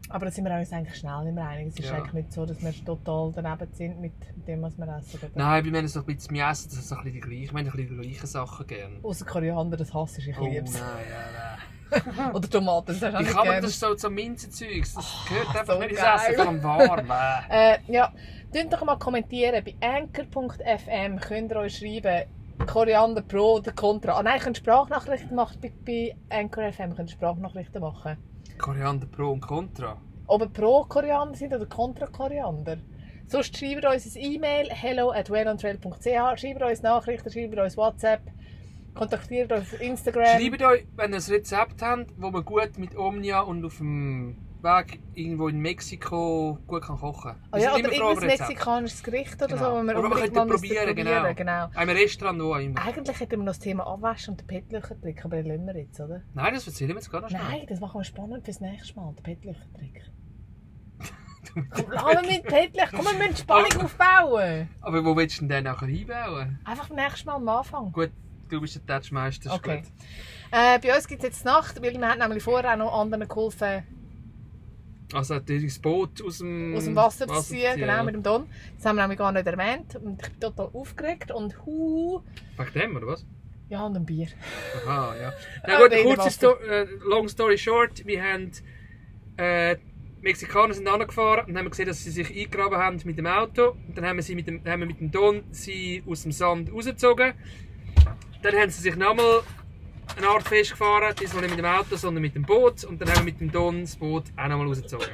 aber 0.08 0.26
da 0.26 0.30
sind 0.30 0.44
wir 0.44 0.54
uns 0.56 0.72
eigentlich 0.72 0.96
schnell 0.98 1.26
immer 1.28 1.46
einig. 1.48 1.68
Es 1.68 1.78
ist 1.78 1.88
Ja. 1.90 1.96
eigentlich 1.96 2.12
nicht 2.12 2.32
so, 2.32 2.44
dass 2.46 2.62
wir 2.62 2.72
total 2.84 3.32
daneben 3.34 3.72
sind 3.72 4.00
mit 4.00 4.12
dem, 4.46 4.62
was 4.62 4.76
wir 4.78 4.86
essen. 4.96 5.18
oder? 5.22 5.30
Nein, 5.34 5.64
bei 5.64 5.70
mir 5.70 5.78
ist 5.80 5.84
es 5.86 5.92
so 5.94 6.00
ein 6.00 6.06
bisschen, 6.06 6.34
wir 6.34 6.48
essen 6.48 6.68
das 6.70 6.78
ist 6.78 6.88
so 6.88 6.96
ein 6.96 7.02
bisschen 7.04 7.14
die 7.14 7.20
gleichen, 7.20 7.42
ich 7.44 7.52
meine 7.52 7.70
ein 7.70 7.76
bisschen 7.76 8.00
die 8.00 8.08
gleichen 8.08 8.26
Sachen 8.26 8.66
gerne. 8.66 8.96
Außer 9.02 9.24
Koriander, 9.24 9.76
das 9.76 9.92
hasse 9.94 10.20
ich, 10.20 10.28
ich 10.28 10.38
Oh 10.38 10.42
nein, 10.44 10.52
liebe 10.52 10.64
es. 10.66 10.78
ja, 10.78 10.86
nein. 10.86 11.58
Oder 12.34 12.48
Tomaten, 12.48 12.86
das 12.86 13.02
hast 13.02 13.12
du 13.14 13.18
nicht 13.22 13.34
man 13.34 13.44
gern. 13.44 13.62
das 13.62 13.78
so 13.78 13.94
zum 13.94 14.14
Minzenzeugs? 14.14 14.94
Das 14.94 15.24
gehört 15.28 15.48
einfach 15.48 15.74
so 15.74 15.78
nicht 15.80 15.90
ins. 15.90 16.00
Essen, 16.00 16.34
vor 16.36 16.46
allem 16.48 16.62
warm. 16.62 17.10
Äh. 17.50 17.74
Äh, 17.74 17.78
ja, 17.92 18.12
könnt 18.52 18.72
doch 18.72 18.82
mal 18.84 18.96
kommentieren. 18.96 19.62
Bei 19.62 19.74
anchor.fm 19.86 21.20
könnt 21.20 21.50
ihr 21.52 21.56
euch 21.56 21.76
schreiben, 21.76 22.24
Koriander 22.66 23.20
pro 23.22 23.56
oder 23.56 23.72
contra. 23.72 24.12
Ah 24.18 24.22
nein, 24.22 24.38
ihr 24.38 24.42
könnt 24.42 24.56
Sprachnachrichten 24.56 25.34
machen. 25.36 25.58
Bei, 25.60 25.70
bei 25.84 26.16
Anchor 26.30 26.72
FM 26.72 26.94
könnt 26.96 27.10
ihr 27.10 27.12
Sprachnachrichten 27.14 27.80
machen. 27.82 28.16
Koriander 28.58 29.06
Pro 29.06 29.30
und 29.32 29.40
Contra. 29.40 30.00
Ob 30.26 30.42
ihr 30.42 30.48
pro 30.48 30.84
Koriander 30.84 31.36
sind 31.36 31.52
oder 31.52 31.66
contra 31.66 32.06
Koriander. 32.06 32.78
Sonst 33.26 33.56
schreibt 33.56 33.84
uns 33.84 34.16
ein 34.16 34.22
E-Mail 34.22 34.68
hello 34.70 35.10
at 35.10 35.30
waylandtrail.ch 35.30 36.40
schreibt 36.40 36.62
uns 36.62 36.82
Nachrichten, 36.82 37.30
schreibt 37.30 37.58
uns 37.58 37.76
WhatsApp, 37.76 38.20
kontaktiert 38.94 39.52
uns 39.52 39.72
auf 39.72 39.80
Instagram. 39.80 40.40
Schreibt 40.40 40.62
euch, 40.62 40.86
wenn 40.96 41.12
ihr 41.12 41.16
ein 41.16 41.22
Rezept 41.22 41.82
habt, 41.82 42.12
wo 42.16 42.30
man 42.30 42.44
gut 42.44 42.78
mit 42.78 42.96
Omnia 42.96 43.40
und 43.40 43.64
auf 43.64 43.78
dem 43.78 44.36
Weg 44.62 45.01
irgendwo 45.14 45.48
in 45.48 45.59
Mexiko 45.59 46.59
gut 46.66 46.83
kann 46.83 46.96
kochen 46.98 47.33
kann. 47.33 47.42
oh 47.53 47.57
ja, 47.57 47.75
oder 47.75 47.92
irgendein 47.92 48.27
mexikanisches 48.29 49.03
Gericht 49.03 49.42
oder 49.42 49.57
so, 49.59 49.64
Genau. 49.64 49.70
wo 49.81 49.83
wir 49.83 49.92
Oder 49.98 50.03
man 50.03 50.12
unbedingt 50.12 50.35
mal 50.35 50.46
probieren, 50.46 50.87
probieren 50.87 50.96
genau. 50.96 51.35
genau. 51.35 51.68
Einem 51.75 51.96
Restaurant 51.96 52.40
auch 52.42 52.57
immer. 52.57 52.81
Eigentlich 52.85 53.20
hätten 53.20 53.31
wir 53.33 53.38
noch 53.38 53.46
das 53.46 53.59
Thema 53.59 53.87
Abwaschen 53.87 54.33
und 54.35 54.40
den 54.40 54.46
Pettlöchertrick, 54.46 55.25
aber 55.25 55.37
den 55.42 55.46
lassen 55.46 55.66
wir 55.66 55.83
jetzt, 55.83 56.01
oder? 56.01 56.22
Nein, 56.35 56.55
das 56.55 56.66
erzählen 56.66 56.90
wir 56.90 56.96
jetzt 56.96 57.11
gar 57.11 57.22
nicht. 57.22 57.33
Nein, 57.33 57.66
das 57.68 57.81
machen 57.81 58.01
wir 58.01 58.05
spannend 58.05 58.44
fürs 58.44 58.61
nächste 58.61 58.94
Mal, 58.96 59.12
den 59.14 59.22
Pettlöchertrick. 59.22 60.03
schnell. 60.03 61.64
Komm, 61.70 61.85
lass 61.90 62.22
mit 62.29 62.42
Pettlöcher, 62.44 62.88
komm, 62.96 63.05
wir 63.05 63.18
müssen 63.18 63.37
Spannung 63.37 63.83
aufbauen. 63.83 64.68
Aber 64.81 65.05
wo 65.05 65.16
willst 65.16 65.37
du 65.37 65.40
denn 65.40 65.48
den 65.51 65.64
nachher 65.64 65.87
einbauen? 65.88 66.59
Einfach 66.64 66.88
beim 66.88 66.96
nächsten 66.96 67.27
Mal 67.27 67.35
am 67.35 67.48
Anfang. 67.48 67.92
Gut, 67.92 68.11
du 68.48 68.61
bist 68.61 68.77
der 68.88 69.01
Touchmeister, 69.01 69.51
ist 69.51 69.57
Okay. 69.57 69.79
gut. 69.83 69.88
Äh, 70.53 70.79
bei 70.79 70.94
uns 70.96 71.07
gibt 71.09 71.22
es 71.22 71.29
jetzt 71.29 71.44
Nacht, 71.44 71.83
weil 71.83 71.92
wir 71.92 72.09
haben 72.09 72.18
nämlich 72.20 72.42
vorher 72.42 72.72
auch 72.72 72.77
noch 72.77 72.98
anderen 73.01 73.27
geholfen, 73.29 73.83
Also 75.14 75.38
das 75.38 75.79
Boot 75.79 76.22
aus 76.25 76.38
dem, 76.38 76.75
aus 76.75 76.85
dem 76.85 76.96
Wasser 76.96 77.27
zu 77.27 77.42
ziehen, 77.42 77.62
ja. 77.62 77.75
genau, 77.77 78.05
mit 78.05 78.14
dem 78.14 78.22
Don. 78.22 78.46
Das 78.77 78.87
haben 78.87 78.96
wir 78.96 79.03
nämlich 79.03 79.18
gar 79.18 79.33
nicht 79.33 79.46
erwähnt 79.46 79.96
und 79.96 80.22
ich 80.22 80.31
bin 80.31 80.40
total 80.40 80.70
aufgeregt 80.72 81.31
und 81.31 81.64
hu, 81.66 82.22
Wegen 82.57 82.72
dem, 82.72 82.96
oder 82.96 83.07
was? 83.09 83.27
ja, 83.68 83.87
und 83.87 83.96
ein 83.96 84.05
Bier. 84.05 84.29
Aha, 84.87 85.14
ja. 85.16 85.33
Na 85.66 85.79
gut, 85.79 85.90
kurze 85.90 86.18
Wasser. 86.18 86.31
Sto 86.31 86.55
äh, 86.57 86.87
long 87.05 87.29
story 87.29 87.57
short, 87.57 88.05
wir 88.07 88.22
haben 88.22 88.53
äh, 89.37 89.77
die 89.77 89.83
Mexikaner 90.22 90.75
sind 90.75 90.87
angefahren 90.87 91.46
und 91.46 91.59
haben 91.59 91.68
gesehen, 91.68 91.87
dass 91.87 92.05
sie 92.05 92.11
sich 92.11 92.31
eingegraben 92.31 92.79
haben 92.79 93.01
mit 93.05 93.18
dem 93.18 93.27
Auto. 93.27 93.70
Und 93.88 93.96
dann 93.96 94.07
haben 94.07 94.16
wir, 94.16 94.22
sie 94.22 94.37
mit 94.37 94.46
dem, 94.46 94.64
haben 94.64 94.81
wir 94.81 94.87
mit 94.87 95.01
dem 95.01 95.11
Don 95.11 95.42
sie 95.51 96.03
aus 96.07 96.22
dem 96.22 96.33
Sand 96.33 96.72
rausgezogen. 96.72 97.33
Dann 98.42 98.55
haben 98.55 98.70
sie 98.70 98.83
sich 98.83 98.94
nochmal 98.94 99.40
eine 100.16 100.28
Art 100.28 100.42
festgefahren, 100.42 101.14
diesmal 101.20 101.42
nicht 101.42 101.50
mit 101.56 101.58
dem 101.58 101.66
Auto, 101.66 101.96
sondern 101.96 102.22
mit 102.22 102.34
dem 102.34 102.42
Boot. 102.42 102.84
Und 102.84 103.00
dann 103.00 103.08
haben 103.08 103.18
wir 103.18 103.24
mit 103.24 103.40
dem 103.40 103.50
Don 103.50 103.80
das 103.80 103.96
Boot 103.96 104.24
auch 104.36 104.48
nochmal 104.48 104.66
rausgezogen. 104.66 105.08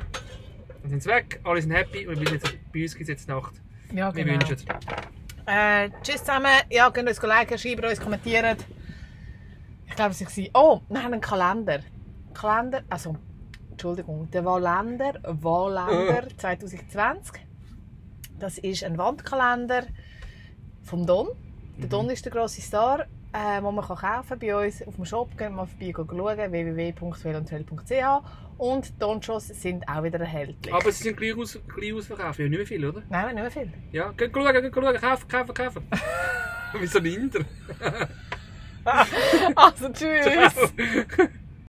Dann 0.82 0.90
sind 0.90 1.02
sie 1.02 1.08
weg, 1.08 1.40
alle 1.44 1.60
sind 1.62 1.72
happy 1.72 2.06
und 2.06 2.18
wir 2.20 2.28
sind 2.28 2.42
jetzt, 2.42 2.72
bei 2.72 2.82
uns 2.82 2.92
gibt 2.92 3.02
es 3.02 3.08
jetzt 3.08 3.28
Nacht. 3.28 3.54
Ja, 3.92 4.14
Wir 4.14 4.24
genau. 4.24 4.40
wünschen 4.40 4.66
Äh, 5.46 5.90
tschüss 6.02 6.18
zusammen. 6.20 6.52
Ja, 6.70 6.90
könnt 6.90 7.08
uns 7.08 7.22
liken, 7.22 7.58
schreiben 7.58 7.84
uns, 7.84 8.00
kommentieren. 8.00 8.56
Ich 9.86 9.94
glaube, 9.96 10.10
es 10.12 10.20
war... 10.20 10.44
Oh, 10.54 10.80
wir 10.88 11.02
haben 11.02 11.12
einen 11.14 11.22
Kalender. 11.22 11.80
Kalender, 12.34 12.82
also, 12.90 13.16
Entschuldigung, 13.70 14.30
der 14.30 14.44
Wahlländer, 14.44 15.14
Wahlländer 15.24 16.28
2020. 16.36 17.40
Das 18.38 18.58
ist 18.58 18.84
ein 18.84 18.98
Wandkalender 18.98 19.84
vom 20.82 21.06
Don. 21.06 21.28
Der 21.78 21.86
Mhm. 21.86 21.90
Don 21.90 22.10
ist 22.10 22.24
der 22.24 22.32
grosse 22.32 22.60
Star, 22.60 23.06
äh, 23.32 23.60
den 23.60 23.74
man 23.74 23.84
kann 23.84 23.96
kaufen 23.96 24.28
kann 24.28 24.38
bei 24.38 24.66
uns 24.66 24.82
auf 24.86 24.96
dem 24.96 25.04
Shop. 25.04 25.36
Geht 25.36 25.52
mal 25.52 25.66
vorbei 25.66 25.92
schauen, 25.94 26.52
www.velotrail.ch 26.52 28.30
Und 28.58 29.02
Donchos 29.02 29.48
sind 29.48 29.88
auch 29.88 30.02
wieder 30.02 30.20
erhältlich. 30.20 30.72
Aber 30.74 30.90
sie 30.90 31.04
sind 31.04 31.16
gleich, 31.16 31.36
aus, 31.36 31.58
gleich 31.74 31.92
ausverkauft, 31.92 32.38
wir 32.38 32.46
haben 32.46 32.50
nicht 32.50 32.58
mehr 32.58 32.66
viel, 32.66 32.84
oder? 32.84 33.02
Nein, 33.08 33.34
nicht 33.34 33.42
mehr 33.42 33.50
viel. 33.50 33.72
Ja, 33.92 34.12
geht 34.12 34.32
schauen, 34.34 34.52
geht 34.52 34.74
schauen, 34.74 34.96
kaufen, 34.96 35.28
kaufen, 35.28 35.54
kaufen. 35.54 35.82
Wie 36.80 36.86
so 36.86 36.98
ein 36.98 37.06
Inder. 37.06 37.44
Also, 39.54 39.90
tschüss. 39.90 40.72